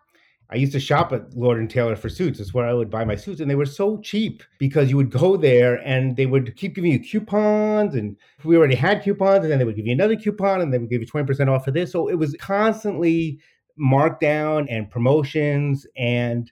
I 0.51 0.57
used 0.57 0.73
to 0.73 0.79
shop 0.79 1.11
at 1.11 1.33
Lord 1.33 1.57
and 1.57 1.67
Taylor 1.67 1.95
for 1.95 2.07
suits. 2.07 2.37
That's 2.37 2.53
where 2.53 2.67
I 2.67 2.73
would 2.73 2.91
buy 2.91 3.03
my 3.03 3.15
suits, 3.15 3.41
and 3.41 3.49
they 3.49 3.55
were 3.55 3.65
so 3.65 3.99
cheap 4.01 4.43
because 4.59 4.91
you 4.91 4.97
would 4.97 5.09
go 5.09 5.37
there 5.37 5.77
and 5.83 6.15
they 6.15 6.27
would 6.27 6.55
keep 6.55 6.75
giving 6.75 6.91
you 6.91 6.99
coupons, 6.99 7.95
and 7.95 8.15
we 8.43 8.55
already 8.55 8.75
had 8.75 9.03
coupons, 9.03 9.43
and 9.43 9.51
then 9.51 9.57
they 9.57 9.65
would 9.65 9.75
give 9.75 9.87
you 9.87 9.93
another 9.93 10.15
coupon, 10.15 10.61
and 10.61 10.71
they 10.71 10.77
would 10.77 10.91
give 10.91 11.01
you 11.01 11.07
twenty 11.07 11.25
percent 11.25 11.49
off 11.49 11.65
for 11.65 11.71
this. 11.71 11.91
So 11.91 12.07
it 12.07 12.19
was 12.19 12.35
constantly 12.39 13.39
markdown 13.79 14.67
and 14.69 14.89
promotions. 14.89 15.85
And 15.97 16.51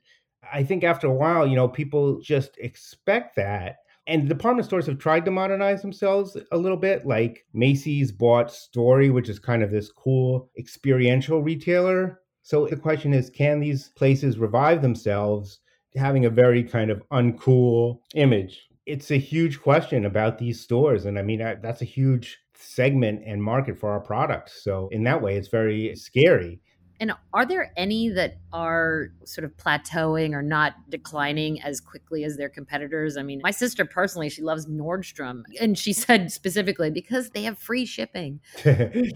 I 0.52 0.64
think 0.64 0.84
after 0.84 1.08
a 1.08 1.14
while, 1.14 1.48
you 1.48 1.56
know, 1.56 1.68
people 1.68 2.20
just 2.20 2.58
expect 2.58 3.36
that. 3.38 3.78
And 4.06 4.28
department 4.28 4.66
stores 4.66 4.86
have 4.88 5.00
tried 5.00 5.24
to 5.26 5.32
modernize 5.32 5.82
themselves 5.82 6.38
a 6.52 6.58
little 6.58 6.78
bit. 6.78 7.06
Like 7.06 7.46
Macy's 7.54 8.12
bought 8.12 8.52
Story, 8.52 9.10
which 9.10 9.30
is 9.30 9.40
kind 9.40 9.64
of 9.64 9.72
this 9.72 9.92
cool 9.92 10.50
experiential 10.58 11.42
retailer. 11.42 12.20
So 12.42 12.68
the 12.68 12.76
question 12.76 13.14
is 13.14 13.30
can 13.30 13.62
these 13.62 13.90
places 13.90 14.38
revive 14.38 14.82
themselves 14.82 15.60
having 15.96 16.26
a 16.26 16.30
very 16.30 16.64
kind 16.64 16.92
of 16.92 17.02
uncool 17.10 18.00
image? 18.16 18.68
It's 18.86 19.12
a 19.12 19.18
huge 19.18 19.62
question 19.62 20.04
about 20.04 20.38
these 20.38 20.60
stores. 20.60 21.06
And 21.06 21.18
I 21.18 21.22
mean, 21.22 21.40
that's 21.40 21.82
a 21.82 21.86
huge 21.86 22.40
segment 22.54 23.24
and 23.26 23.42
market 23.42 23.80
for 23.80 23.92
our 23.92 24.02
products. 24.02 24.64
So 24.64 24.90
in 24.92 25.04
that 25.04 25.22
way, 25.22 25.38
it's 25.38 25.48
very 25.48 25.96
scary. 25.96 26.60
And 27.00 27.12
are 27.34 27.46
there 27.46 27.72
any 27.76 28.10
that 28.10 28.38
are 28.52 29.10
sort 29.26 29.46
of 29.46 29.58
plateauing 29.58 30.34
or 30.34 30.42
not 30.42 30.74
declining 30.90 31.62
as 31.62 31.82
quickly 31.82 32.24
as 32.24 32.38
their 32.38 32.50
competitors? 32.50 33.18
I 33.18 33.24
mean, 33.24 33.42
my 33.44 33.52
sister 33.52 33.84
personally, 33.86 34.30
she 34.30 34.42
loves 34.42 34.68
Nordstrom. 34.68 35.44
And 35.60 35.78
she 35.78 35.94
said 35.94 36.32
specifically 36.32 36.90
because 36.90 37.32
they 37.32 37.44
have 37.44 37.58
free 37.58 37.86
shipping. 37.86 38.40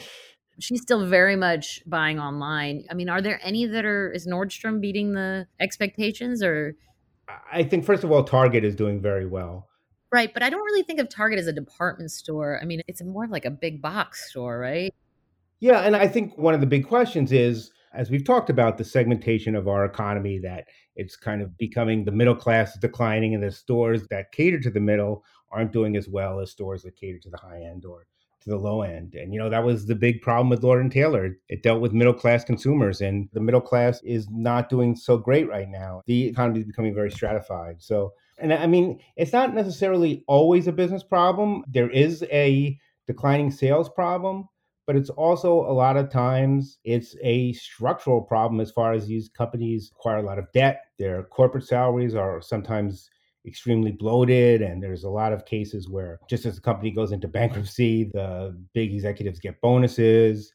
She's 0.60 0.81
still 0.81 1.05
very 1.05 1.36
much 1.36 1.84
buying 1.86 2.19
online. 2.19 2.86
I 2.89 2.96
mean, 2.96 3.10
are 3.10 3.22
there 3.22 3.39
any 3.43 3.67
that 3.67 3.86
are, 3.86 4.12
is 4.12 4.25
Nordstrom 4.25 4.81
beating 4.81 5.13
the 5.13 5.48
expectations 5.60 6.41
or? 6.41 6.75
I 7.51 7.63
think, 7.63 7.86
first 7.86 8.03
of 8.03 8.12
all, 8.12 8.24
Target 8.24 8.63
is 8.63 8.75
doing 8.75 9.00
very 9.00 9.27
well. 9.27 9.67
Right. 10.12 10.34
But 10.34 10.41
I 10.41 10.50
don't 10.50 10.63
really 10.63 10.84
think 10.84 11.00
of 11.00 11.10
Target 11.10 11.38
as 11.38 11.48
a 11.48 11.53
department 11.53 12.12
store. 12.12 12.60
I 12.60 12.65
mean, 12.65 12.81
it's 12.88 13.03
more 13.03 13.25
of 13.25 13.29
like 13.29 13.46
a 13.46 13.51
big 13.51 13.81
box 13.81 14.31
store, 14.31 14.57
right? 14.57 14.93
Yeah. 15.59 15.81
And 15.81 15.95
I 15.95 16.07
think 16.07 16.37
one 16.37 16.53
of 16.53 16.61
the 16.61 16.67
big 16.67 16.87
questions 16.87 17.31
is 17.31 17.71
as 17.93 18.11
we've 18.11 18.25
talked 18.25 18.49
about 18.49 18.77
the 18.77 18.83
segmentation 18.83 19.55
of 19.55 19.67
our 19.67 19.85
economy 19.85 20.39
that 20.39 20.65
it's 20.95 21.15
kind 21.15 21.41
of 21.41 21.57
becoming 21.57 22.05
the 22.05 22.11
middle 22.11 22.35
class 22.35 22.73
is 22.73 22.79
declining 22.79 23.33
and 23.33 23.43
the 23.43 23.51
stores 23.51 24.07
that 24.09 24.31
cater 24.31 24.59
to 24.59 24.69
the 24.69 24.79
middle 24.79 25.23
aren't 25.51 25.71
doing 25.71 25.95
as 25.95 26.07
well 26.07 26.39
as 26.39 26.51
stores 26.51 26.83
that 26.83 26.95
cater 26.95 27.19
to 27.19 27.29
the 27.29 27.37
high 27.37 27.61
end 27.63 27.85
or 27.85 28.05
to 28.41 28.49
the 28.49 28.57
low 28.57 28.81
end. 28.81 29.15
And, 29.15 29.33
you 29.33 29.39
know, 29.39 29.49
that 29.49 29.63
was 29.63 29.85
the 29.85 29.95
big 29.95 30.21
problem 30.21 30.49
with 30.49 30.63
Lord 30.63 30.81
and 30.81 30.91
Taylor. 30.91 31.37
It 31.49 31.63
dealt 31.63 31.81
with 31.81 31.93
middle 31.93 32.13
class 32.13 32.43
consumers, 32.43 33.01
and 33.01 33.29
the 33.33 33.39
middle 33.39 33.61
class 33.61 34.01
is 34.03 34.27
not 34.29 34.69
doing 34.69 34.95
so 34.95 35.17
great 35.17 35.49
right 35.49 35.69
now. 35.69 36.01
The 36.05 36.27
economy 36.27 36.59
is 36.59 36.65
becoming 36.65 36.93
very 36.93 37.11
stratified. 37.11 37.81
So, 37.81 38.13
and 38.37 38.53
I 38.53 38.67
mean, 38.67 38.99
it's 39.15 39.33
not 39.33 39.55
necessarily 39.55 40.23
always 40.27 40.67
a 40.67 40.71
business 40.71 41.03
problem. 41.03 41.63
There 41.67 41.89
is 41.89 42.23
a 42.31 42.77
declining 43.07 43.51
sales 43.51 43.89
problem, 43.89 44.47
but 44.88 44.96
it's 44.96 45.10
also 45.12 45.53
a 45.70 45.74
lot 45.74 45.98
of 45.98 46.10
times 46.10 46.79
it's 46.86 47.15
a 47.22 47.51
structural 47.53 48.22
problem 48.22 48.62
as 48.62 48.72
far 48.72 48.94
as 48.94 49.06
these 49.06 49.29
companies 49.29 49.91
acquire 49.94 50.17
a 50.17 50.24
lot 50.24 50.39
of 50.39 50.50
debt. 50.53 50.86
Their 50.98 51.24
corporate 51.24 51.65
salaries 51.65 52.15
are 52.15 52.41
sometimes 52.41 53.10
extremely 53.46 53.91
bloated 53.91 54.62
and 54.62 54.82
there's 54.82 55.03
a 55.03 55.10
lot 55.10 55.34
of 55.34 55.46
cases 55.46 55.89
where 55.89 56.20
just 56.29 56.46
as 56.46 56.56
the 56.56 56.62
company 56.62 56.89
goes 56.89 57.12
into 57.12 57.27
bankruptcy 57.39 58.06
the 58.13 58.58
big 58.74 58.94
executives 58.94 59.39
get 59.39 59.60
bonuses. 59.62 60.51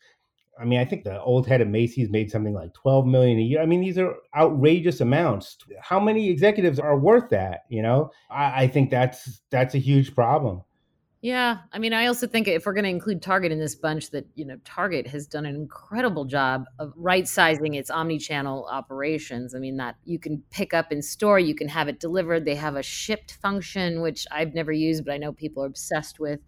I 0.59 0.65
mean 0.65 0.81
i 0.81 0.85
think 0.85 1.05
the 1.05 1.21
old 1.21 1.47
head 1.47 1.61
of 1.61 1.69
macy's 1.69 2.11
made 2.11 2.31
something 2.31 2.55
like 2.55 2.73
12 2.75 3.07
million 3.07 3.39
a 3.39 3.43
year. 3.43 3.61
I 3.61 3.67
mean 3.67 3.83
these 3.83 3.99
are 3.99 4.15
outrageous 4.35 5.03
amounts. 5.03 5.59
How 5.81 6.01
many 6.01 6.31
executives 6.31 6.79
are 6.79 6.99
worth 6.99 7.29
that 7.31 7.65
you 7.69 7.83
know? 7.83 8.11
I, 8.31 8.65
I 8.65 8.67
think 8.67 8.91
that's 8.91 9.43
that's 9.51 9.75
a 9.75 9.79
huge 9.79 10.15
problem 10.15 10.63
yeah. 11.23 11.59
I 11.73 11.79
mean, 11.79 11.93
I 11.93 12.07
also 12.07 12.27
think 12.27 12.49
if 12.49 12.67
we're 12.67 12.73
going 12.73 12.83
to 12.83 12.91
include 12.91 13.23
Target 13.23 13.53
in 13.53 13.61
this 13.61 13.77
bunch, 13.77 14.11
that, 14.11 14.27
you 14.35 14.45
know, 14.45 14.57
Target 14.65 15.07
has 15.07 15.29
done 15.29 15.47
an 15.47 15.55
incredible 15.55 16.25
job 16.25 16.65
of 16.81 16.93
right 16.97 17.29
sizing 17.29 17.75
its 17.75 17.91
omni 17.91 18.19
channel 18.19 18.69
operations. 18.69 19.55
I 19.55 19.61
mean, 19.61 19.77
that 19.77 19.95
you 20.05 20.19
can 20.19 20.43
pick 20.51 20.75
up 20.75 20.91
in 20.91 21.01
store, 21.01 21.39
you 21.39 21.55
can 21.55 21.69
have 21.69 21.87
it 21.87 22.01
delivered. 22.01 22.45
They 22.45 22.57
have 22.57 22.75
a 22.75 22.83
Shipt 22.83 23.39
function, 23.41 24.03
which 24.03 24.27
I've 24.33 24.53
never 24.53 24.73
used, 24.73 25.05
but 25.05 25.15
I 25.15 25.19
know 25.19 25.33
people 25.33 25.63
are 25.63 25.69
obsessed 25.69 26.19
with. 26.19 26.41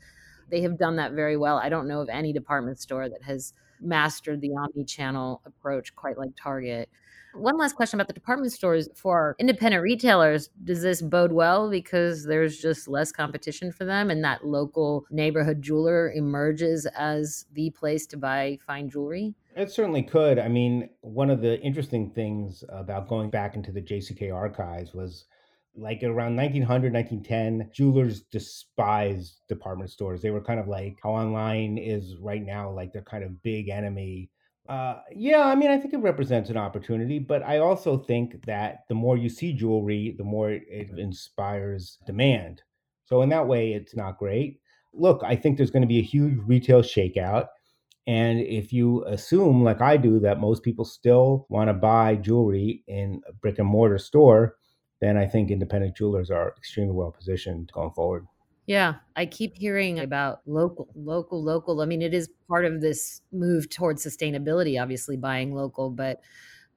They 0.50 0.62
have 0.62 0.76
done 0.76 0.96
that 0.96 1.12
very 1.12 1.36
well. 1.36 1.56
I 1.56 1.68
don't 1.68 1.86
know 1.86 2.00
of 2.00 2.08
any 2.08 2.32
department 2.32 2.80
store 2.80 3.08
that 3.08 3.22
has 3.22 3.52
mastered 3.80 4.40
the 4.40 4.54
omni 4.56 4.84
channel 4.84 5.40
approach 5.46 5.94
quite 5.94 6.18
like 6.18 6.32
Target. 6.36 6.90
One 7.34 7.58
last 7.58 7.74
question 7.74 7.98
about 7.98 8.06
the 8.06 8.12
department 8.12 8.52
stores 8.52 8.88
for 8.94 9.34
independent 9.38 9.82
retailers. 9.82 10.50
Does 10.62 10.82
this 10.82 11.02
bode 11.02 11.32
well 11.32 11.68
because 11.68 12.24
there's 12.24 12.58
just 12.58 12.86
less 12.86 13.10
competition 13.10 13.72
for 13.72 13.84
them 13.84 14.10
and 14.10 14.22
that 14.24 14.46
local 14.46 15.04
neighborhood 15.10 15.60
jeweler 15.60 16.12
emerges 16.12 16.86
as 16.96 17.46
the 17.52 17.70
place 17.70 18.06
to 18.06 18.16
buy 18.16 18.58
fine 18.64 18.88
jewelry? 18.88 19.34
It 19.56 19.70
certainly 19.70 20.02
could. 20.02 20.38
I 20.38 20.48
mean, 20.48 20.90
one 21.00 21.30
of 21.30 21.40
the 21.40 21.60
interesting 21.60 22.10
things 22.10 22.62
about 22.68 23.08
going 23.08 23.30
back 23.30 23.56
into 23.56 23.72
the 23.72 23.82
JCK 23.82 24.32
archives 24.32 24.94
was 24.94 25.24
like 25.76 26.02
around 26.04 26.36
1900 26.36 26.92
1910 26.92 27.70
jewelers 27.74 28.20
despised 28.30 29.40
department 29.48 29.90
stores 29.90 30.22
they 30.22 30.30
were 30.30 30.40
kind 30.40 30.60
of 30.60 30.68
like 30.68 30.96
how 31.02 31.10
online 31.10 31.78
is 31.78 32.14
right 32.20 32.44
now 32.44 32.70
like 32.70 32.92
their 32.92 33.02
kind 33.02 33.24
of 33.24 33.42
big 33.42 33.68
enemy 33.68 34.30
uh, 34.68 35.00
yeah, 35.14 35.42
I 35.42 35.54
mean, 35.54 35.70
I 35.70 35.78
think 35.78 35.92
it 35.92 35.98
represents 35.98 36.48
an 36.48 36.56
opportunity, 36.56 37.18
but 37.18 37.42
I 37.42 37.58
also 37.58 37.98
think 37.98 38.44
that 38.46 38.84
the 38.88 38.94
more 38.94 39.16
you 39.16 39.28
see 39.28 39.52
jewelry, 39.52 40.14
the 40.16 40.24
more 40.24 40.50
it 40.50 40.90
inspires 40.96 41.98
demand. 42.06 42.62
So, 43.04 43.20
in 43.20 43.28
that 43.28 43.46
way, 43.46 43.72
it's 43.72 43.94
not 43.94 44.18
great. 44.18 44.60
Look, 44.94 45.22
I 45.22 45.36
think 45.36 45.56
there's 45.56 45.70
going 45.70 45.82
to 45.82 45.88
be 45.88 45.98
a 45.98 46.02
huge 46.02 46.38
retail 46.46 46.80
shakeout. 46.82 47.48
And 48.06 48.40
if 48.40 48.72
you 48.72 49.04
assume, 49.06 49.62
like 49.62 49.80
I 49.82 49.96
do, 49.96 50.18
that 50.20 50.40
most 50.40 50.62
people 50.62 50.84
still 50.84 51.46
want 51.50 51.68
to 51.68 51.74
buy 51.74 52.16
jewelry 52.16 52.82
in 52.86 53.20
a 53.28 53.32
brick 53.32 53.58
and 53.58 53.68
mortar 53.68 53.98
store, 53.98 54.56
then 55.00 55.16
I 55.16 55.26
think 55.26 55.50
independent 55.50 55.96
jewelers 55.96 56.30
are 56.30 56.54
extremely 56.56 56.92
well 56.92 57.10
positioned 57.10 57.70
going 57.72 57.90
forward. 57.92 58.26
Yeah, 58.66 58.94
I 59.14 59.26
keep 59.26 59.58
hearing 59.58 60.00
about 60.00 60.40
local, 60.46 60.88
local, 60.94 61.42
local. 61.42 61.82
I 61.82 61.84
mean, 61.84 62.00
it 62.00 62.14
is 62.14 62.30
part 62.48 62.64
of 62.64 62.80
this 62.80 63.20
move 63.30 63.68
towards 63.68 64.04
sustainability, 64.04 64.80
obviously 64.80 65.16
buying 65.16 65.54
local, 65.54 65.90
but 65.90 66.20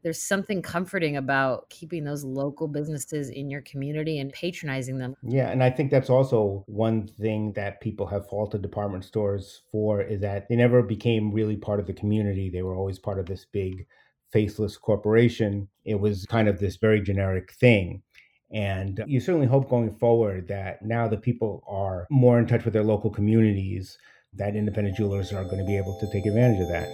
there's 0.03 0.21
something 0.21 0.61
comforting 0.61 1.17
about 1.17 1.69
keeping 1.69 2.03
those 2.03 2.23
local 2.23 2.67
businesses 2.67 3.29
in 3.29 3.49
your 3.49 3.61
community 3.61 4.19
and 4.19 4.31
patronizing 4.31 4.97
them. 4.97 5.15
Yeah, 5.23 5.49
and 5.49 5.63
I 5.63 5.69
think 5.69 5.89
that's 5.89 6.09
also 6.09 6.63
one 6.67 7.07
thing 7.07 7.53
that 7.53 7.81
people 7.81 8.05
have 8.07 8.29
faulted 8.29 8.61
department 8.61 9.05
stores 9.05 9.63
for 9.71 10.01
is 10.01 10.21
that 10.21 10.47
they 10.49 10.55
never 10.55 10.83
became 10.83 11.31
really 11.31 11.55
part 11.55 11.79
of 11.79 11.87
the 11.87 11.93
community. 11.93 12.49
They 12.49 12.61
were 12.61 12.75
always 12.75 12.99
part 12.99 13.19
of 13.19 13.25
this 13.25 13.45
big 13.45 13.87
faceless 14.31 14.77
corporation. 14.77 15.67
It 15.85 15.99
was 15.99 16.25
kind 16.25 16.47
of 16.47 16.59
this 16.59 16.77
very 16.77 17.01
generic 17.01 17.53
thing. 17.53 18.03
And 18.51 19.03
you 19.07 19.19
certainly 19.19 19.47
hope 19.47 19.69
going 19.69 19.91
forward 19.91 20.47
that 20.47 20.81
now 20.83 21.07
that 21.09 21.21
people 21.21 21.63
are 21.67 22.07
more 22.09 22.39
in 22.39 22.47
touch 22.47 22.63
with 22.63 22.73
their 22.73 22.83
local 22.83 23.09
communities, 23.09 23.97
that 24.33 24.55
independent 24.55 24.95
jewelers 24.95 25.33
are 25.33 25.43
going 25.43 25.59
to 25.59 25.65
be 25.65 25.77
able 25.77 25.99
to 25.99 26.09
take 26.11 26.25
advantage 26.25 26.61
of 26.61 26.69
that. 26.69 26.87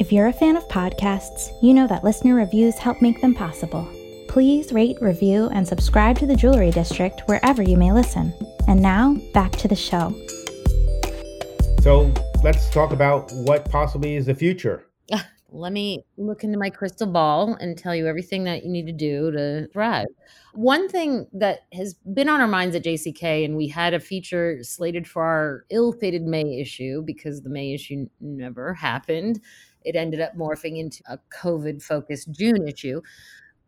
If 0.00 0.10
you're 0.10 0.26
a 0.26 0.32
fan 0.32 0.56
of 0.56 0.66
podcasts, 0.68 1.50
you 1.62 1.74
know 1.74 1.86
that 1.86 2.02
listener 2.02 2.34
reviews 2.34 2.78
help 2.78 3.02
make 3.02 3.20
them 3.20 3.34
possible. 3.34 3.88
Please 4.26 4.72
rate, 4.72 4.96
review, 5.00 5.50
and 5.52 5.68
subscribe 5.68 6.18
to 6.18 6.26
the 6.26 6.34
Jewelry 6.34 6.70
District 6.70 7.20
wherever 7.26 7.62
you 7.62 7.76
may 7.76 7.92
listen. 7.92 8.32
And 8.66 8.80
now, 8.80 9.16
back 9.34 9.52
to 9.52 9.68
the 9.68 9.76
show. 9.76 10.14
So, 11.82 12.12
let's 12.42 12.70
talk 12.70 12.92
about 12.92 13.30
what 13.32 13.70
possibly 13.70 14.16
is 14.16 14.26
the 14.26 14.34
future 14.34 14.86
let 15.52 15.72
me 15.72 16.04
look 16.16 16.44
into 16.44 16.58
my 16.58 16.70
crystal 16.70 17.06
ball 17.06 17.54
and 17.60 17.76
tell 17.76 17.94
you 17.94 18.06
everything 18.06 18.44
that 18.44 18.64
you 18.64 18.70
need 18.70 18.86
to 18.86 18.92
do 18.92 19.30
to 19.30 19.68
thrive. 19.68 20.06
One 20.54 20.88
thing 20.88 21.26
that 21.34 21.60
has 21.72 21.94
been 21.94 22.28
on 22.28 22.40
our 22.40 22.48
minds 22.48 22.74
at 22.74 22.84
JCK, 22.84 23.44
and 23.44 23.56
we 23.56 23.68
had 23.68 23.94
a 23.94 24.00
feature 24.00 24.58
slated 24.62 25.06
for 25.06 25.22
our 25.22 25.64
ill 25.70 25.92
fated 25.92 26.22
May 26.22 26.60
issue 26.60 27.02
because 27.02 27.42
the 27.42 27.50
May 27.50 27.74
issue 27.74 28.06
never 28.20 28.74
happened. 28.74 29.40
It 29.84 29.96
ended 29.96 30.20
up 30.20 30.36
morphing 30.36 30.78
into 30.78 31.02
a 31.06 31.18
COVID 31.42 31.82
focused 31.82 32.30
June 32.30 32.66
issue 32.66 33.02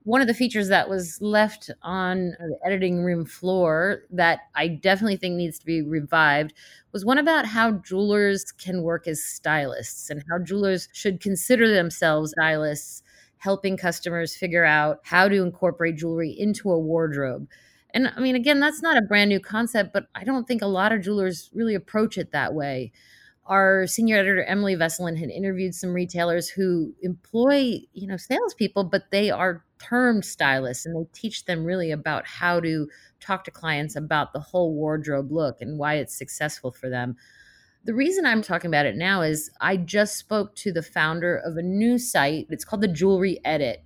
one 0.05 0.21
of 0.21 0.27
the 0.27 0.35
features 0.35 0.69
that 0.69 0.89
was 0.89 1.19
left 1.23 1.71
on 1.83 2.37
the 2.39 2.59
editing 2.65 3.03
room 3.03 3.25
floor 3.25 4.03
that 4.11 4.41
I 4.55 4.69
definitely 4.69 5.17
think 5.17 5.35
needs 5.35 5.59
to 5.59 5.67
be 5.67 5.81
revived 5.81 6.53
was 6.93 7.07
one 7.07 7.17
about 7.17 7.47
how 7.47 7.73
jewelers 7.73 8.53
can 8.53 8.83
work 8.83 9.09
as 9.09 9.25
stylists 9.25 10.11
and 10.11 10.23
how 10.31 10.39
jewelers 10.39 10.89
should 10.93 11.21
consider 11.21 11.73
themselves 11.73 12.33
stylists, 12.33 13.03
helping 13.39 13.79
customers 13.79 14.37
figure 14.37 14.65
out 14.65 15.01
how 15.05 15.27
to 15.27 15.43
incorporate 15.43 15.97
jewelry 15.97 16.31
into 16.31 16.71
a 16.71 16.79
wardrobe. 16.79 17.49
And 17.95 18.13
I 18.15 18.21
mean, 18.21 18.37
again, 18.37 18.61
that's 18.61 18.83
not 18.83 18.99
a 18.99 19.03
brand 19.03 19.31
new 19.31 19.41
concept, 19.41 19.95
but 19.95 20.09
I 20.15 20.25
don't 20.25 20.47
think 20.47 20.61
a 20.61 20.67
lot 20.67 20.93
of 20.93 21.01
jewelers 21.01 21.49
really 21.55 21.75
approach 21.75 22.19
it 22.19 22.33
that 22.33 22.53
way 22.53 22.93
our 23.47 23.87
senior 23.87 24.17
editor 24.17 24.47
Emili 24.49 24.77
Vesilind 24.77 25.19
had 25.19 25.31
interviewed 25.31 25.75
some 25.75 25.93
retailers 25.93 26.49
who 26.49 26.95
employ, 27.03 27.81
you 27.93 28.07
know, 28.07 28.17
salespeople, 28.17 28.85
but 28.85 29.11
they 29.11 29.31
are 29.31 29.65
termed 29.79 30.25
stylists 30.25 30.87
and 30.87 30.97
they 30.97 31.09
teach 31.13 31.45
them 31.45 31.65
really 31.65 31.91
about 31.91 32.27
how 32.27 32.61
to 32.61 32.89
talk 33.21 33.45
to 33.45 33.51
clients 33.51 33.97
about 33.97 34.33
the 34.33 34.41
whole 34.41 34.75
wardrobe 34.75 35.31
look 35.31 35.61
and 35.61 35.79
why 35.79 35.95
it's 35.95 36.17
successful 36.17 36.71
for 36.71 36.89
them. 36.89 37.17
The 37.85 37.95
reason 37.95 38.25
I'm 38.25 38.43
talking 38.43 38.71
about 38.71 38.87
it 38.87 38.97
now 38.97 39.23
is 39.23 39.51
I 39.61 39.77
just 39.77 40.17
spoke 40.17 40.55
to 40.57 40.73
the 40.73 40.83
founder 40.83 41.37
of 41.37 41.57
a 41.57 41.63
new 41.63 41.99
site. 41.99 42.47
It's 42.49 42.65
called 42.65 42.83
the 42.83 42.89
Jewelry 42.89 43.41
Edit. 43.45 43.83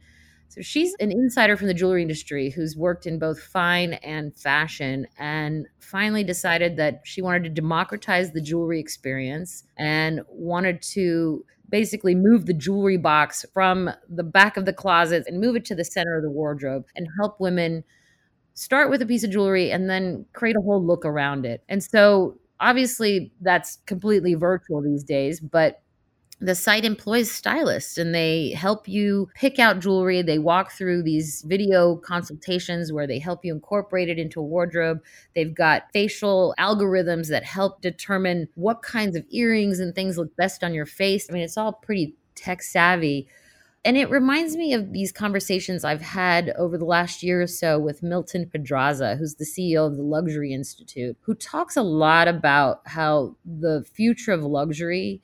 So 0.48 0.62
she's 0.62 0.94
an 0.98 1.12
insider 1.12 1.56
from 1.56 1.66
the 1.66 1.74
jewelry 1.74 2.02
industry 2.02 2.50
who's 2.50 2.76
worked 2.76 3.06
in 3.06 3.18
both 3.18 3.38
fine 3.38 3.94
and 3.94 4.34
fashion 4.34 5.06
and 5.18 5.66
finally 5.78 6.24
decided 6.24 6.76
that 6.78 7.02
she 7.04 7.20
wanted 7.20 7.44
to 7.44 7.50
democratize 7.50 8.32
the 8.32 8.40
jewelry 8.40 8.80
experience 8.80 9.64
and 9.76 10.20
wanted 10.28 10.80
to 10.82 11.44
basically 11.68 12.14
move 12.14 12.46
the 12.46 12.54
jewelry 12.54 12.96
box 12.96 13.44
from 13.52 13.90
the 14.08 14.22
back 14.22 14.56
of 14.56 14.64
the 14.64 14.72
closet 14.72 15.24
and 15.26 15.38
move 15.38 15.54
it 15.54 15.66
to 15.66 15.74
the 15.74 15.84
center 15.84 16.16
of 16.16 16.22
the 16.22 16.30
wardrobe 16.30 16.86
and 16.96 17.06
help 17.20 17.38
women 17.38 17.84
start 18.54 18.90
with 18.90 19.02
a 19.02 19.06
piece 19.06 19.22
of 19.22 19.30
jewelry 19.30 19.70
and 19.70 19.88
then 19.88 20.24
create 20.32 20.56
a 20.56 20.62
whole 20.62 20.84
look 20.84 21.04
around 21.04 21.44
it. 21.44 21.62
And 21.68 21.84
so 21.84 22.38
obviously 22.58 23.32
that's 23.42 23.76
completely 23.86 24.34
virtual 24.34 24.82
these 24.82 25.04
days, 25.04 25.40
but 25.40 25.82
the 26.40 26.54
site 26.54 26.84
employs 26.84 27.30
stylists 27.30 27.98
and 27.98 28.14
they 28.14 28.50
help 28.52 28.86
you 28.86 29.28
pick 29.34 29.58
out 29.58 29.80
jewelry. 29.80 30.22
They 30.22 30.38
walk 30.38 30.70
through 30.70 31.02
these 31.02 31.42
video 31.46 31.96
consultations 31.96 32.92
where 32.92 33.06
they 33.06 33.18
help 33.18 33.44
you 33.44 33.52
incorporate 33.52 34.08
it 34.08 34.18
into 34.18 34.40
a 34.40 34.44
wardrobe. 34.44 35.00
They've 35.34 35.54
got 35.54 35.90
facial 35.92 36.54
algorithms 36.58 37.28
that 37.28 37.44
help 37.44 37.80
determine 37.80 38.48
what 38.54 38.82
kinds 38.82 39.16
of 39.16 39.24
earrings 39.30 39.80
and 39.80 39.94
things 39.94 40.16
look 40.16 40.34
best 40.36 40.62
on 40.62 40.74
your 40.74 40.86
face. 40.86 41.28
I 41.28 41.32
mean, 41.32 41.42
it's 41.42 41.56
all 41.56 41.72
pretty 41.72 42.14
tech 42.36 42.62
savvy. 42.62 43.26
And 43.84 43.96
it 43.96 44.10
reminds 44.10 44.56
me 44.56 44.74
of 44.74 44.92
these 44.92 45.12
conversations 45.12 45.84
I've 45.84 46.02
had 46.02 46.50
over 46.50 46.76
the 46.76 46.84
last 46.84 47.22
year 47.22 47.42
or 47.42 47.46
so 47.46 47.78
with 47.78 48.02
Milton 48.02 48.48
Pedraza, 48.50 49.16
who's 49.16 49.36
the 49.36 49.44
CEO 49.44 49.86
of 49.86 49.96
the 49.96 50.02
Luxury 50.02 50.52
Institute, 50.52 51.16
who 51.22 51.34
talks 51.34 51.76
a 51.76 51.82
lot 51.82 52.28
about 52.28 52.82
how 52.86 53.36
the 53.44 53.84
future 53.92 54.32
of 54.32 54.42
luxury 54.42 55.22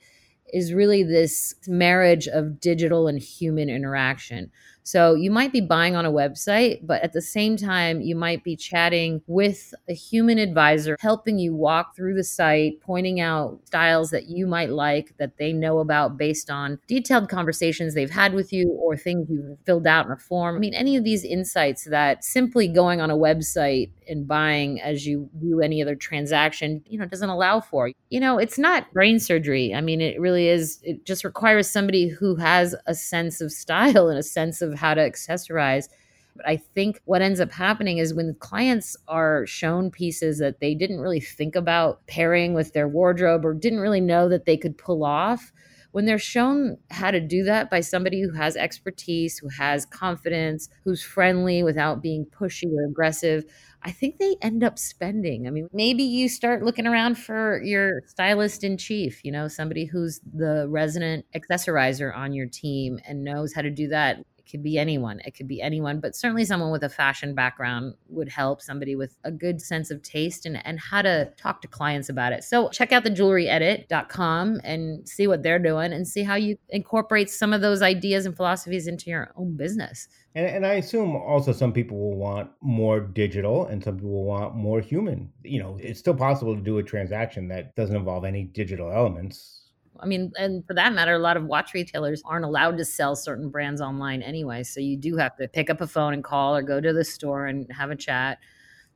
is 0.53 0.73
really 0.73 1.03
this 1.03 1.55
marriage 1.67 2.27
of 2.27 2.59
digital 2.59 3.07
and 3.07 3.19
human 3.19 3.69
interaction. 3.69 4.51
So 4.85 5.15
you 5.15 5.31
might 5.31 5.51
be 5.51 5.61
buying 5.61 5.95
on 5.95 6.05
a 6.05 6.11
website, 6.11 6.85
but 6.85 7.01
at 7.01 7.11
the 7.11 7.21
same 7.21 7.57
time, 7.57 8.01
you 8.01 8.15
might 8.15 8.43
be 8.43 8.55
chatting 8.55 9.23
with 9.25 9.73
a 9.89 9.93
human 9.93 10.37
advisor, 10.37 10.95
helping 10.99 11.39
you 11.39 11.55
walk 11.55 11.95
through 11.95 12.13
the 12.13 12.23
site, 12.23 12.79
pointing 12.81 13.19
out 13.19 13.59
styles 13.65 14.11
that 14.11 14.27
you 14.27 14.45
might 14.45 14.69
like 14.69 15.17
that 15.17 15.37
they 15.39 15.51
know 15.51 15.79
about 15.79 16.17
based 16.17 16.51
on 16.51 16.79
detailed 16.87 17.29
conversations 17.29 17.95
they've 17.95 18.11
had 18.11 18.35
with 18.35 18.53
you 18.53 18.69
or 18.79 18.95
things 18.95 19.27
you've 19.27 19.57
filled 19.65 19.87
out 19.87 20.05
in 20.05 20.11
a 20.11 20.17
form. 20.17 20.55
I 20.55 20.59
mean, 20.59 20.75
any 20.75 20.95
of 20.95 21.03
these 21.03 21.25
insights 21.25 21.85
that 21.85 22.23
simply 22.23 22.67
going 22.67 23.01
on 23.01 23.09
a 23.09 23.17
website 23.17 23.89
and 24.07 24.27
buying 24.27 24.79
as 24.81 25.07
you 25.07 25.29
do 25.39 25.61
any 25.61 25.81
other 25.81 25.95
transaction, 25.95 26.83
you 26.87 26.99
know, 26.99 27.05
doesn't 27.05 27.29
allow 27.29 27.59
for. 27.59 27.91
You 28.09 28.19
know, 28.19 28.37
it's 28.37 28.59
not 28.59 28.91
brain 28.93 29.19
surgery. 29.19 29.73
I 29.73 29.81
mean, 29.81 29.99
it 29.99 30.19
really 30.19 30.47
is, 30.47 30.79
it 30.83 31.05
just 31.05 31.23
requires 31.23 31.67
somebody 31.67 32.07
who 32.07 32.35
has 32.35 32.75
a 32.85 32.93
sense 32.93 33.41
of 33.41 33.51
style 33.51 34.09
and 34.09 34.19
a 34.19 34.23
sense 34.23 34.61
of 34.61 34.74
how 34.75 34.93
to 34.93 35.01
accessorize. 35.01 35.89
But 36.35 36.47
I 36.47 36.57
think 36.57 37.01
what 37.05 37.21
ends 37.21 37.39
up 37.39 37.51
happening 37.51 37.97
is 37.97 38.13
when 38.13 38.35
clients 38.39 38.97
are 39.07 39.45
shown 39.45 39.89
pieces 39.89 40.39
that 40.39 40.59
they 40.59 40.75
didn't 40.75 40.99
really 40.99 41.21
think 41.21 41.55
about 41.55 42.05
pairing 42.07 42.53
with 42.53 42.73
their 42.73 42.87
wardrobe 42.87 43.45
or 43.45 43.53
didn't 43.53 43.79
really 43.79 44.01
know 44.01 44.27
that 44.29 44.45
they 44.45 44.57
could 44.57 44.77
pull 44.77 45.05
off, 45.05 45.53
when 45.95 46.05
they're 46.05 46.19
shown 46.19 46.77
how 46.91 47.09
to 47.09 47.21
do 47.21 47.45
that 47.45 47.69
by 47.69 47.79
somebody 47.79 48.21
who 48.21 48.33
has 48.33 48.57
expertise, 48.57 49.37
who 49.37 49.47
has 49.47 49.85
confidence, 49.85 50.67
who's 50.83 51.01
friendly 51.01 51.63
without 51.63 52.01
being 52.01 52.25
pushy 52.25 52.69
or 52.69 52.83
aggressive, 52.83 53.45
I 53.81 53.91
think 53.91 54.17
they 54.17 54.35
end 54.41 54.61
up 54.61 54.77
spending. 54.77 55.47
I 55.47 55.51
mean, 55.51 55.69
maybe 55.71 56.03
you 56.03 56.27
start 56.27 56.63
looking 56.63 56.85
around 56.85 57.17
for 57.17 57.63
your 57.63 58.01
stylist 58.07 58.65
in 58.65 58.75
chief, 58.75 59.23
you 59.23 59.31
know, 59.31 59.47
somebody 59.47 59.85
who's 59.85 60.19
the 60.33 60.67
resident 60.67 61.25
accessorizer 61.33 62.13
on 62.13 62.33
your 62.33 62.47
team 62.47 62.99
and 63.07 63.23
knows 63.23 63.53
how 63.53 63.61
to 63.61 63.71
do 63.71 63.87
that 63.87 64.17
could 64.49 64.63
be 64.63 64.77
anyone. 64.77 65.19
It 65.25 65.35
could 65.35 65.47
be 65.47 65.61
anyone, 65.61 65.99
but 65.99 66.15
certainly 66.15 66.45
someone 66.45 66.71
with 66.71 66.83
a 66.83 66.89
fashion 66.89 67.35
background 67.35 67.95
would 68.09 68.29
help. 68.29 68.61
Somebody 68.61 68.95
with 68.95 69.15
a 69.23 69.31
good 69.31 69.61
sense 69.61 69.91
of 69.91 70.01
taste 70.01 70.45
and, 70.45 70.65
and 70.65 70.79
how 70.79 71.01
to 71.01 71.31
talk 71.37 71.61
to 71.61 71.67
clients 71.67 72.09
about 72.09 72.33
it. 72.33 72.43
So 72.43 72.69
check 72.69 72.91
out 72.91 73.03
the 73.03 73.11
jewelryedit.com 73.11 74.61
and 74.63 75.07
see 75.07 75.27
what 75.27 75.43
they're 75.43 75.59
doing 75.59 75.93
and 75.93 76.07
see 76.07 76.23
how 76.23 76.35
you 76.35 76.57
incorporate 76.69 77.29
some 77.29 77.53
of 77.53 77.61
those 77.61 77.81
ideas 77.81 78.25
and 78.25 78.35
philosophies 78.35 78.87
into 78.87 79.09
your 79.09 79.31
own 79.35 79.55
business. 79.55 80.07
And, 80.35 80.47
and 80.47 80.65
I 80.65 80.73
assume 80.73 81.15
also 81.15 81.51
some 81.51 81.73
people 81.73 81.97
will 81.97 82.17
want 82.17 82.51
more 82.61 82.99
digital 82.99 83.65
and 83.67 83.83
some 83.83 83.95
people 83.95 84.11
will 84.11 84.25
want 84.25 84.55
more 84.55 84.81
human. 84.81 85.31
You 85.43 85.59
know, 85.59 85.77
it's 85.81 85.99
still 85.99 86.15
possible 86.15 86.55
to 86.55 86.61
do 86.61 86.77
a 86.77 86.83
transaction 86.83 87.47
that 87.49 87.75
doesn't 87.75 87.95
involve 87.95 88.25
any 88.25 88.43
digital 88.43 88.91
elements 88.91 89.64
I 89.99 90.05
mean, 90.05 90.31
and 90.37 90.65
for 90.65 90.73
that 90.73 90.93
matter, 90.93 91.13
a 91.13 91.19
lot 91.19 91.37
of 91.37 91.45
watch 91.45 91.73
retailers 91.73 92.21
aren't 92.25 92.45
allowed 92.45 92.77
to 92.77 92.85
sell 92.85 93.15
certain 93.15 93.49
brands 93.49 93.81
online 93.81 94.21
anyway. 94.21 94.63
So 94.63 94.79
you 94.79 94.97
do 94.97 95.17
have 95.17 95.35
to 95.37 95.47
pick 95.47 95.69
up 95.69 95.81
a 95.81 95.87
phone 95.87 96.13
and 96.13 96.23
call 96.23 96.55
or 96.55 96.61
go 96.61 96.81
to 96.81 96.93
the 96.93 97.03
store 97.03 97.45
and 97.45 97.69
have 97.71 97.91
a 97.91 97.95
chat. 97.95 98.39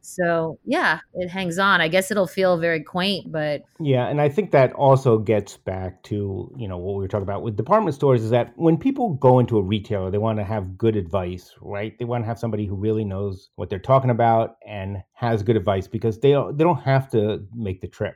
So 0.02 0.60
yeah, 0.66 1.00
it 1.14 1.28
hangs 1.28 1.60
on. 1.60 1.82
I 1.82 1.88
guess 1.88 2.10
it'll 2.10 2.28
feel 2.28 2.58
very 2.58 2.84
quaint, 2.84 3.32
but 3.32 3.64
yeah, 3.80 4.08
and 4.08 4.22
I 4.22 4.30
think 4.30 4.52
that 4.52 4.72
also 4.74 5.18
gets 5.18 5.58
back 5.58 6.04
to 6.04 6.54
you 6.58 6.68
know 6.68 6.78
what 6.78 6.96
we 6.96 7.02
were 7.02 7.08
talking 7.08 7.24
about 7.24 7.44
with 7.44 7.58
department 7.58 7.96
stores 7.96 8.24
is 8.24 8.30
that 8.30 8.54
when 8.56 8.78
people 8.78 9.16
go 9.16 9.40
into 9.40 9.58
a 9.58 9.62
retailer, 9.62 10.10
they 10.10 10.18
want 10.18 10.40
to 10.40 10.46
have 10.46 10.78
good 10.78 10.96
advice, 10.96 11.54
right? 11.62 11.98
They 12.00 12.06
want 12.06 12.24
to 12.24 12.28
have 12.28 12.40
somebody 12.40 12.66
who 12.66 12.76
really 12.76 13.04
knows 13.04 13.50
what 13.56 13.70
they're 13.70 13.80
talking 13.80 14.10
about 14.10 14.56
and 14.66 15.04
has 15.14 15.44
good 15.44 15.58
advice 15.58 15.88
because 15.88 16.20
they 16.20 16.32
they 16.32 16.64
don't 16.64 16.82
have 16.82 17.12
to 17.12 17.46
make 17.54 17.82
the 17.82 17.88
trip. 17.88 18.16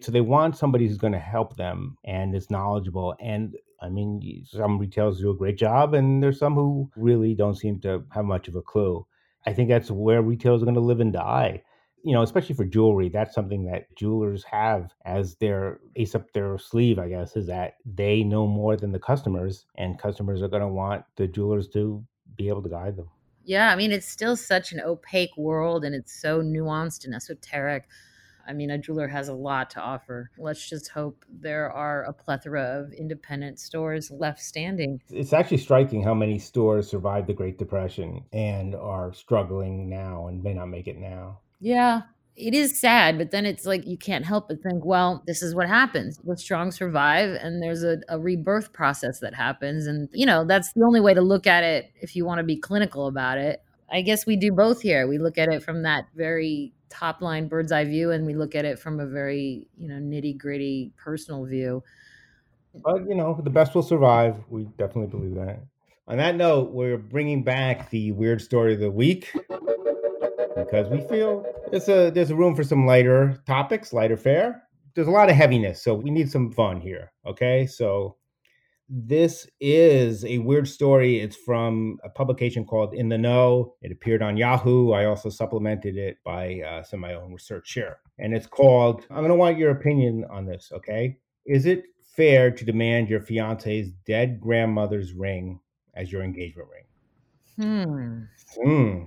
So 0.00 0.12
they 0.12 0.20
want 0.20 0.56
somebody 0.56 0.86
who's 0.86 0.98
going 0.98 1.12
to 1.12 1.18
help 1.18 1.56
them 1.56 1.96
and 2.04 2.34
is 2.34 2.50
knowledgeable. 2.50 3.14
And 3.20 3.56
I 3.82 3.88
mean, 3.88 4.44
some 4.46 4.78
retailers 4.78 5.18
do 5.18 5.30
a 5.30 5.36
great 5.36 5.56
job, 5.56 5.94
and 5.94 6.22
there's 6.22 6.38
some 6.38 6.54
who 6.54 6.90
really 6.96 7.34
don't 7.34 7.56
seem 7.56 7.80
to 7.80 8.04
have 8.12 8.24
much 8.24 8.48
of 8.48 8.56
a 8.56 8.62
clue. 8.62 9.06
I 9.46 9.52
think 9.52 9.68
that's 9.68 9.90
where 9.90 10.22
retailers 10.22 10.62
are 10.62 10.66
going 10.66 10.74
to 10.74 10.80
live 10.80 11.00
and 11.00 11.12
die. 11.12 11.62
You 12.02 12.14
know, 12.14 12.22
especially 12.22 12.54
for 12.54 12.64
jewelry, 12.64 13.10
that's 13.10 13.34
something 13.34 13.66
that 13.66 13.94
jewelers 13.96 14.42
have 14.44 14.92
as 15.04 15.36
their 15.36 15.80
ace 15.96 16.14
up 16.14 16.32
their 16.32 16.56
sleeve, 16.56 16.98
I 16.98 17.08
guess, 17.08 17.36
is 17.36 17.46
that 17.46 17.74
they 17.84 18.22
know 18.22 18.46
more 18.46 18.76
than 18.76 18.92
the 18.92 18.98
customers, 18.98 19.66
and 19.76 19.98
customers 19.98 20.42
are 20.42 20.48
going 20.48 20.62
to 20.62 20.68
want 20.68 21.04
the 21.16 21.26
jewelers 21.26 21.68
to 21.68 22.04
be 22.36 22.48
able 22.48 22.62
to 22.62 22.70
guide 22.70 22.96
them. 22.96 23.08
Yeah, 23.44 23.70
I 23.70 23.76
mean, 23.76 23.92
it's 23.92 24.06
still 24.06 24.36
such 24.36 24.72
an 24.72 24.80
opaque 24.80 25.36
world 25.36 25.84
and 25.84 25.94
it's 25.94 26.12
so 26.12 26.42
nuanced 26.42 27.04
and 27.04 27.14
esoteric. 27.14 27.88
I 28.46 28.52
mean, 28.52 28.70
a 28.70 28.78
jeweler 28.78 29.08
has 29.08 29.28
a 29.28 29.34
lot 29.34 29.70
to 29.70 29.80
offer. 29.80 30.30
Let's 30.38 30.68
just 30.68 30.88
hope 30.88 31.24
there 31.28 31.70
are 31.70 32.04
a 32.04 32.12
plethora 32.12 32.62
of 32.62 32.92
independent 32.92 33.58
stores 33.58 34.10
left 34.10 34.40
standing. 34.40 35.00
It's 35.10 35.32
actually 35.32 35.58
striking 35.58 36.02
how 36.02 36.14
many 36.14 36.38
stores 36.38 36.88
survived 36.88 37.26
the 37.26 37.34
Great 37.34 37.58
Depression 37.58 38.24
and 38.32 38.74
are 38.74 39.12
struggling 39.12 39.88
now 39.88 40.28
and 40.28 40.42
may 40.42 40.54
not 40.54 40.66
make 40.66 40.88
it 40.88 40.98
now. 40.98 41.40
Yeah, 41.60 42.02
it 42.36 42.54
is 42.54 42.78
sad, 42.78 43.18
but 43.18 43.30
then 43.30 43.44
it's 43.44 43.66
like 43.66 43.86
you 43.86 43.98
can't 43.98 44.24
help 44.24 44.48
but 44.48 44.62
think, 44.62 44.84
well, 44.84 45.22
this 45.26 45.42
is 45.42 45.54
what 45.54 45.68
happens. 45.68 46.18
The 46.24 46.36
strong 46.36 46.70
survive, 46.70 47.30
and 47.40 47.62
there's 47.62 47.82
a, 47.82 47.98
a, 48.08 48.18
rebirth 48.18 48.72
process 48.72 49.20
that 49.20 49.34
happens. 49.34 49.86
And, 49.86 50.08
you 50.12 50.26
know, 50.26 50.44
that's 50.44 50.72
the 50.72 50.84
only 50.84 51.00
way 51.00 51.12
to 51.12 51.20
look 51.20 51.46
at 51.46 51.64
it 51.64 51.92
if 52.00 52.16
you 52.16 52.24
want 52.24 52.38
to 52.38 52.44
be 52.44 52.56
clinical 52.56 53.06
about 53.06 53.38
it. 53.38 53.62
I 53.92 54.02
guess 54.02 54.24
we 54.24 54.36
do 54.36 54.52
both 54.52 54.80
here. 54.80 55.06
We 55.06 55.18
look 55.18 55.36
at 55.36 55.52
it 55.52 55.62
from 55.62 55.82
that 55.82 56.06
very 56.14 56.72
top 56.90 57.22
line 57.22 57.48
bird's 57.48 57.72
eye 57.72 57.84
view 57.84 58.10
and 58.10 58.26
we 58.26 58.34
look 58.34 58.54
at 58.54 58.64
it 58.64 58.78
from 58.78 59.00
a 59.00 59.06
very 59.06 59.66
you 59.78 59.88
know 59.88 59.94
nitty 59.94 60.36
gritty 60.36 60.92
personal 60.96 61.44
view. 61.44 61.82
But 62.84 63.08
you 63.08 63.14
know 63.14 63.40
the 63.42 63.50
best 63.50 63.74
will 63.74 63.82
survive. 63.82 64.36
We 64.48 64.64
definitely 64.76 65.06
believe 65.06 65.34
that. 65.36 65.60
On 66.08 66.16
that 66.18 66.36
note 66.36 66.72
we're 66.72 66.98
bringing 66.98 67.42
back 67.42 67.88
the 67.90 68.12
weird 68.12 68.42
story 68.42 68.74
of 68.74 68.80
the 68.80 68.90
week 68.90 69.30
because 70.56 70.88
we 70.88 71.00
feel 71.02 71.46
there's 71.70 71.88
a 71.88 72.10
there's 72.10 72.30
a 72.30 72.36
room 72.36 72.54
for 72.54 72.64
some 72.64 72.86
lighter 72.86 73.40
topics 73.46 73.92
lighter 73.92 74.16
fare. 74.16 74.64
There's 74.94 75.06
a 75.06 75.12
lot 75.12 75.30
of 75.30 75.36
heaviness 75.36 75.82
so 75.82 75.94
we 75.94 76.10
need 76.10 76.30
some 76.30 76.52
fun 76.52 76.80
here 76.80 77.12
okay? 77.26 77.66
So 77.66 78.16
this 78.92 79.48
is 79.60 80.24
a 80.24 80.38
weird 80.38 80.66
story. 80.66 81.20
It's 81.20 81.36
from 81.36 81.98
a 82.02 82.10
publication 82.10 82.64
called 82.64 82.92
In 82.92 83.08
the 83.08 83.16
Know. 83.16 83.74
It 83.82 83.92
appeared 83.92 84.20
on 84.20 84.36
Yahoo. 84.36 84.90
I 84.90 85.04
also 85.04 85.28
supplemented 85.28 85.96
it 85.96 86.18
by 86.24 86.60
uh, 86.60 86.82
some 86.82 87.04
of 87.04 87.08
my 87.08 87.14
own 87.14 87.32
research 87.32 87.72
here. 87.72 87.98
And 88.18 88.34
it's 88.34 88.48
called, 88.48 89.06
I'm 89.08 89.18
going 89.18 89.28
to 89.28 89.36
want 89.36 89.58
your 89.58 89.70
opinion 89.70 90.24
on 90.28 90.44
this, 90.44 90.72
okay? 90.74 91.18
Is 91.46 91.66
it 91.66 91.84
fair 92.16 92.50
to 92.50 92.64
demand 92.64 93.08
your 93.08 93.20
fiance's 93.20 93.92
dead 94.06 94.40
grandmother's 94.40 95.12
ring 95.12 95.60
as 95.94 96.10
your 96.10 96.24
engagement 96.24 96.68
ring? 96.68 96.84
Hmm. 98.56 98.64
Hmm. 98.64 99.04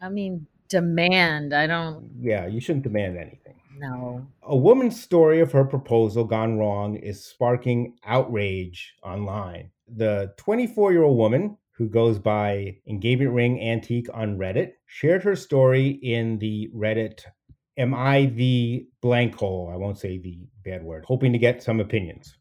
I 0.00 0.08
mean, 0.08 0.46
demand. 0.68 1.54
I 1.54 1.66
don't. 1.66 2.10
Yeah, 2.20 2.46
you 2.46 2.60
shouldn't 2.60 2.84
demand 2.84 3.18
anything. 3.18 3.55
No. 3.78 4.26
A 4.42 4.56
woman's 4.56 5.00
story 5.00 5.40
of 5.40 5.52
her 5.52 5.64
proposal 5.64 6.24
gone 6.24 6.58
wrong 6.58 6.96
is 6.96 7.24
sparking 7.24 7.96
outrage 8.04 8.94
online. 9.02 9.70
The 9.88 10.32
24 10.38 10.92
year 10.92 11.02
old 11.02 11.18
woman, 11.18 11.58
who 11.72 11.88
goes 11.88 12.18
by 12.18 12.78
Engagement 12.86 13.32
Ring 13.32 13.60
Antique 13.60 14.08
on 14.14 14.38
Reddit, 14.38 14.72
shared 14.86 15.22
her 15.24 15.36
story 15.36 15.90
in 16.02 16.38
the 16.38 16.70
Reddit 16.74 17.24
Am 17.78 17.94
I 17.94 18.26
the 18.26 18.88
blank 19.02 19.34
hole? 19.34 19.70
I 19.70 19.76
won't 19.76 19.98
say 19.98 20.16
the 20.16 20.38
bad 20.64 20.82
word, 20.82 21.04
hoping 21.06 21.32
to 21.34 21.38
get 21.38 21.62
some 21.62 21.78
opinions. 21.78 22.38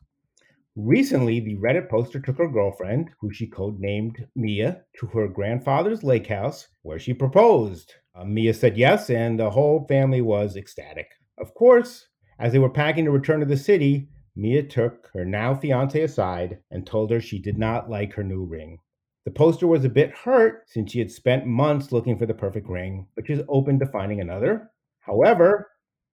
Recently, 0.77 1.41
the 1.41 1.57
Reddit 1.57 1.89
poster 1.89 2.21
took 2.21 2.37
her 2.37 2.47
girlfriend, 2.47 3.09
who 3.19 3.33
she 3.33 3.49
codenamed 3.49 4.25
Mia, 4.35 4.83
to 4.99 5.07
her 5.07 5.27
grandfather's 5.27 6.03
lake 6.03 6.27
house 6.27 6.69
where 6.83 6.99
she 6.99 7.13
proposed. 7.13 7.93
Uh, 8.13 8.23
Mia 8.23 8.53
said 8.53 8.77
yes, 8.77 9.09
and 9.09 9.37
the 9.37 9.49
whole 9.49 9.85
family 9.87 10.21
was 10.21 10.55
ecstatic. 10.55 11.07
Of 11.37 11.53
course, 11.53 12.07
as 12.39 12.53
they 12.53 12.59
were 12.59 12.69
packing 12.69 13.05
to 13.05 13.11
return 13.11 13.39
to 13.41 13.45
the 13.45 13.57
city, 13.57 14.09
Mia 14.35 14.63
took 14.63 15.09
her 15.13 15.25
now 15.25 15.55
fiance 15.55 16.01
aside 16.01 16.59
and 16.71 16.85
told 16.85 17.11
her 17.11 17.21
she 17.21 17.39
did 17.39 17.57
not 17.57 17.89
like 17.89 18.13
her 18.13 18.23
new 18.23 18.43
ring. 18.43 18.79
The 19.25 19.31
poster 19.31 19.65
was 19.65 19.83
a 19.83 19.89
bit 19.89 20.11
hurt 20.11 20.63
since 20.67 20.91
she 20.91 20.99
had 20.99 21.11
spent 21.11 21.47
months 21.47 21.91
looking 21.91 22.17
for 22.17 22.25
the 22.25 22.33
perfect 22.33 22.69
ring, 22.69 23.07
but 23.15 23.25
she's 23.25 23.41
open 23.49 23.79
to 23.79 23.85
finding 23.85 24.21
another. 24.21 24.71
However, 24.99 25.71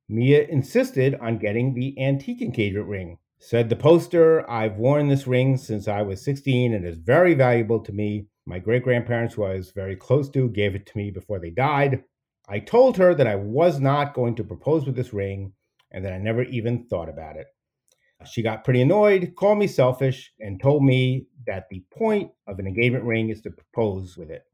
Mia 0.09 0.45
insisted 0.47 1.15
on 1.17 1.39
getting 1.39 1.75
the 1.75 1.99
antique 2.01 2.43
engagement 2.43 2.89
ring. 2.89 3.19
Said 3.39 3.69
the 3.69 3.77
poster, 3.77 4.49
I've 4.49 4.77
worn 4.77 5.09
this 5.09 5.27
ring 5.27 5.57
since 5.57 5.89
I 5.89 6.03
was 6.03 6.25
16 6.25 6.75
and 6.75 6.87
is 6.87 6.99
very 6.99 7.35
valuable 7.35 7.81
to 7.81 7.93
me. 7.93 8.29
My 8.47 8.59
great 8.59 8.83
grandparents, 8.83 9.35
who 9.35 9.45
I 9.45 9.55
was 9.55 9.73
very 9.73 9.97
close 9.97 10.31
to, 10.31 10.49
gave 10.49 10.75
it 10.75 10.87
to 10.87 10.97
me 10.97 11.11
before 11.11 11.39
they 11.39 11.51
died. 11.51 12.05
I 12.48 12.59
told 12.59 12.96
her 12.96 13.14
that 13.14 13.26
I 13.26 13.37
was 13.37 13.81
not 13.81 14.14
going 14.14 14.35
to 14.37 14.44
propose 14.44 14.85
with 14.85 14.96
this 14.96 15.12
ring 15.12 15.52
and 15.90 16.05
that 16.05 16.12
I 16.12 16.18
never 16.18 16.42
even 16.42 16.87
thought 16.87 17.09
about 17.09 17.37
it. 17.37 17.46
She 18.24 18.42
got 18.42 18.64
pretty 18.64 18.81
annoyed, 18.83 19.35
called 19.37 19.59
me 19.59 19.66
selfish, 19.66 20.33
and 20.38 20.61
told 20.61 20.85
me 20.85 21.26
that 21.46 21.68
the 21.70 21.83
point 21.92 22.31
of 22.46 22.59
an 22.59 22.66
engagement 22.66 23.05
ring 23.05 23.31
is 23.31 23.40
to 23.42 23.50
propose 23.50 24.16
with 24.16 24.31
it. 24.31 24.44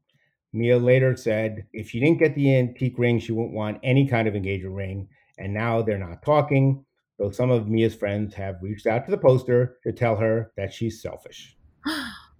Mia 0.53 0.79
later 0.79 1.15
said 1.15 1.67
if 1.73 1.89
she 1.89 1.99
didn't 1.99 2.17
get 2.17 2.33
the 2.33 2.55
antique 2.55 2.97
ring, 2.97 3.19
she 3.19 3.31
wouldn't 3.31 3.53
want 3.53 3.79
any 3.83 4.07
kind 4.07 4.27
of 4.27 4.35
engagement 4.35 4.75
ring, 4.75 5.07
and 5.37 5.53
now 5.53 5.81
they're 5.81 5.99
not 5.99 6.23
talking. 6.23 6.83
though 7.19 7.29
some 7.29 7.51
of 7.51 7.67
Mia's 7.67 7.93
friends 7.93 8.33
have 8.33 8.63
reached 8.63 8.87
out 8.87 9.05
to 9.05 9.11
the 9.11 9.17
poster 9.17 9.77
to 9.83 9.91
tell 9.91 10.15
her 10.15 10.51
that 10.57 10.73
she's 10.73 11.01
selfish. 11.01 11.55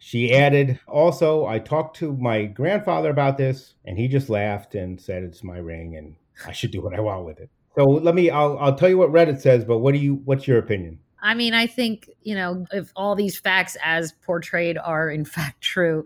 She 0.10 0.34
added, 0.34 0.80
Also, 0.88 1.46
I 1.46 1.60
talked 1.60 1.96
to 1.98 2.18
my 2.18 2.46
grandfather 2.46 3.12
about 3.12 3.38
this, 3.38 3.76
and 3.86 3.96
he 3.96 4.08
just 4.08 4.28
laughed 4.28 4.74
and 4.74 5.00
said 5.00 5.22
it's 5.22 5.44
my 5.44 5.60
ring 5.60 5.98
and 5.98 6.16
I 6.48 6.52
should 6.52 6.72
do 6.72 6.82
what 6.82 6.96
I 6.96 7.00
want 7.00 7.26
with 7.26 7.40
it. 7.40 7.52
So 7.78 7.84
let 7.84 8.16
me 8.16 8.32
I'll 8.32 8.58
I'll 8.58 8.74
tell 8.74 8.90
you 8.90 8.98
what 8.98 9.12
Reddit 9.12 9.40
says, 9.40 9.64
but 9.64 9.78
what 9.78 9.94
do 9.94 10.00
you 10.00 10.16
what's 10.26 10.48
your 10.48 10.58
opinion? 10.58 10.98
I 11.22 11.36
mean, 11.36 11.54
I 11.54 11.68
think, 11.68 12.10
you 12.24 12.34
know, 12.34 12.66
if 12.72 12.92
all 12.96 13.14
these 13.14 13.38
facts 13.38 13.78
as 13.84 14.12
portrayed 14.26 14.80
are 14.80 15.12
in 15.12 15.26
fact 15.36 15.62
true, 15.62 16.06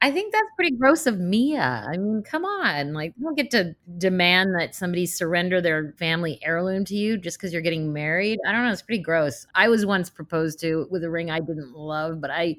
I 0.00 0.12
think 0.12 0.32
that's 0.32 0.46
pretty 0.54 0.76
gross 0.76 1.08
of 1.08 1.18
Mia. 1.18 1.84
I 1.88 1.96
mean, 1.96 2.22
come 2.22 2.44
on. 2.44 2.92
Like, 2.92 3.12
you 3.18 3.24
don't 3.24 3.36
get 3.36 3.50
to 3.50 3.74
demand 3.98 4.54
that 4.54 4.76
somebody 4.76 5.04
surrender 5.04 5.60
their 5.60 5.96
family 5.98 6.38
heirloom 6.44 6.84
to 6.84 6.94
you 6.94 7.18
just 7.18 7.38
because 7.38 7.52
you're 7.52 7.60
getting 7.60 7.92
married. 7.92 8.38
I 8.46 8.52
don't 8.52 8.64
know. 8.64 8.70
It's 8.70 8.82
pretty 8.82 9.02
gross. 9.02 9.48
I 9.56 9.68
was 9.68 9.84
once 9.84 10.10
proposed 10.10 10.60
to 10.60 10.86
with 10.92 11.02
a 11.02 11.10
ring 11.10 11.28
I 11.28 11.40
didn't 11.40 11.74
love, 11.74 12.20
but 12.20 12.30
I 12.30 12.58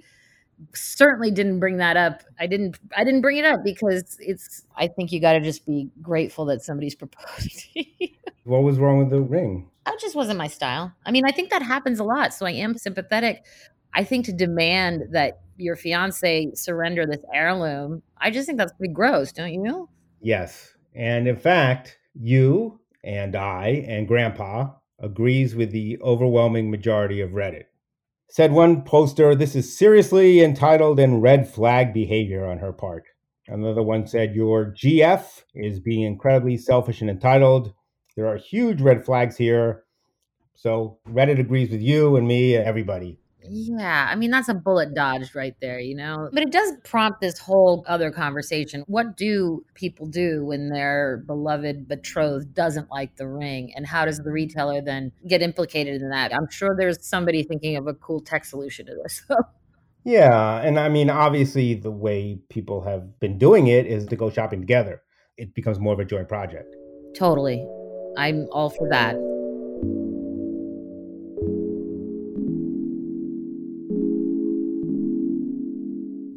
certainly 0.73 1.31
didn't 1.31 1.59
bring 1.59 1.77
that 1.77 1.97
up. 1.97 2.23
I 2.39 2.47
didn't 2.47 2.79
I 2.95 3.03
didn't 3.03 3.21
bring 3.21 3.37
it 3.37 3.45
up 3.45 3.61
because 3.63 4.17
it's 4.19 4.63
I 4.75 4.87
think 4.87 5.11
you 5.11 5.19
got 5.19 5.33
to 5.33 5.41
just 5.41 5.65
be 5.65 5.89
grateful 6.01 6.45
that 6.45 6.61
somebody's 6.61 6.95
proposed. 7.03 7.67
what 8.43 8.63
was 8.63 8.77
wrong 8.77 8.99
with 8.99 9.09
the 9.09 9.21
ring? 9.21 9.69
That 9.85 9.99
just 9.99 10.15
wasn't 10.15 10.37
my 10.37 10.47
style. 10.47 10.93
I 11.05 11.11
mean, 11.11 11.25
I 11.25 11.31
think 11.31 11.49
that 11.49 11.61
happens 11.61 11.99
a 11.99 12.03
lot, 12.03 12.33
so 12.33 12.45
I 12.45 12.51
am 12.51 12.77
sympathetic. 12.77 13.43
I 13.93 14.03
think 14.03 14.25
to 14.25 14.33
demand 14.33 15.03
that 15.11 15.41
your 15.57 15.75
fiance 15.75 16.51
surrender 16.55 17.05
this 17.05 17.23
heirloom, 17.33 18.01
I 18.17 18.31
just 18.31 18.47
think 18.47 18.57
that's 18.57 18.73
pretty 18.73 18.93
gross, 18.93 19.31
don't 19.31 19.53
you? 19.53 19.89
Yes. 20.21 20.73
And 20.95 21.27
in 21.27 21.35
fact, 21.35 21.97
you 22.15 22.79
and 23.03 23.35
I 23.35 23.83
and 23.87 24.07
grandpa 24.07 24.71
agrees 24.99 25.55
with 25.55 25.71
the 25.71 25.99
overwhelming 26.01 26.71
majority 26.71 27.21
of 27.21 27.31
Reddit. 27.31 27.65
Said 28.33 28.51
one 28.51 28.81
poster, 28.81 29.35
this 29.35 29.55
is 29.55 29.77
seriously 29.77 30.41
entitled 30.41 30.99
and 30.99 31.21
red 31.21 31.47
flag 31.47 31.93
behavior 31.93 32.47
on 32.47 32.57
her 32.57 32.73
part. 32.73 33.03
Another 33.47 33.83
one 33.83 34.07
said, 34.07 34.33
Your 34.33 34.73
GF 34.75 35.43
is 35.53 35.79
being 35.79 36.01
incredibly 36.01 36.57
selfish 36.57 37.01
and 37.01 37.11
entitled. 37.11 37.75
There 38.15 38.25
are 38.25 38.37
huge 38.37 38.81
red 38.81 39.05
flags 39.05 39.37
here. 39.37 39.83
So 40.55 40.97
Reddit 41.07 41.39
agrees 41.39 41.69
with 41.69 41.83
you 41.83 42.15
and 42.15 42.27
me, 42.27 42.55
everybody. 42.55 43.19
Yeah, 43.49 44.07
I 44.09 44.15
mean 44.15 44.31
that's 44.31 44.49
a 44.49 44.53
bullet 44.53 44.93
dodged 44.93 45.35
right 45.35 45.55
there, 45.61 45.79
you 45.79 45.95
know. 45.95 46.29
But 46.31 46.43
it 46.43 46.51
does 46.51 46.73
prompt 46.83 47.21
this 47.21 47.39
whole 47.39 47.83
other 47.87 48.11
conversation. 48.11 48.83
What 48.87 49.17
do 49.17 49.65
people 49.73 50.05
do 50.07 50.45
when 50.45 50.69
their 50.69 51.23
beloved 51.25 51.87
betrothed 51.87 52.53
doesn't 52.53 52.89
like 52.89 53.15
the 53.17 53.27
ring 53.27 53.73
and 53.75 53.85
how 53.85 54.05
does 54.05 54.19
the 54.19 54.31
retailer 54.31 54.81
then 54.81 55.11
get 55.27 55.41
implicated 55.41 56.01
in 56.01 56.09
that? 56.09 56.33
I'm 56.33 56.49
sure 56.49 56.75
there's 56.77 57.05
somebody 57.05 57.43
thinking 57.43 57.75
of 57.75 57.87
a 57.87 57.93
cool 57.93 58.21
tech 58.21 58.45
solution 58.45 58.85
to 58.85 58.95
this. 59.03 59.23
yeah, 60.03 60.61
and 60.61 60.79
I 60.79 60.89
mean 60.89 61.09
obviously 61.09 61.73
the 61.73 61.91
way 61.91 62.39
people 62.49 62.81
have 62.81 63.19
been 63.19 63.37
doing 63.37 63.67
it 63.67 63.85
is 63.85 64.05
to 64.07 64.15
go 64.15 64.29
shopping 64.29 64.61
together. 64.61 65.01
It 65.37 65.53
becomes 65.55 65.79
more 65.79 65.93
of 65.93 65.99
a 65.99 66.05
joint 66.05 66.29
project. 66.29 66.75
Totally. 67.15 67.67
I'm 68.17 68.47
all 68.51 68.69
for 68.69 68.87
that. 68.89 69.15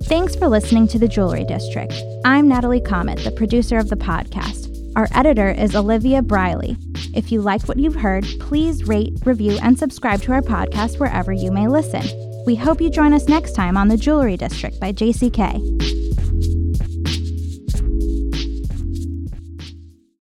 Thanks 0.07 0.37
for 0.37 0.47
listening 0.47 0.87
to 0.88 1.01
The 1.01 1.09
Jewelry 1.09 1.42
District. 1.42 1.92
I'm 2.25 2.47
Natalie 2.47 2.81
Chomet, 2.81 3.25
the 3.25 3.33
producer 3.33 3.77
of 3.77 3.88
the 3.88 3.97
podcast. 3.97 4.73
Our 4.95 5.09
editor 5.12 5.51
is 5.51 5.75
Olivia 5.75 6.23
Briley. 6.23 6.77
If 7.12 7.33
you 7.33 7.42
liked 7.42 7.66
what 7.66 7.77
you've 7.77 7.97
heard, 7.97 8.25
please 8.38 8.87
rate, 8.87 9.14
review, 9.25 9.59
and 9.61 9.77
subscribe 9.77 10.23
to 10.23 10.33
our 10.33 10.42
podcast 10.42 11.01
wherever 11.01 11.33
you 11.33 11.51
may 11.51 11.66
listen. 11.66 12.05
We 12.47 12.55
hope 12.55 12.81
you 12.81 12.88
join 12.88 13.14
us 13.14 13.27
next 13.27 13.55
time 13.55 13.77
on 13.77 13.88
The 13.88 13.97
Jewelry 13.97 14.37
District 14.37 14.79
by 14.79 14.92
JCK. 14.92 16.06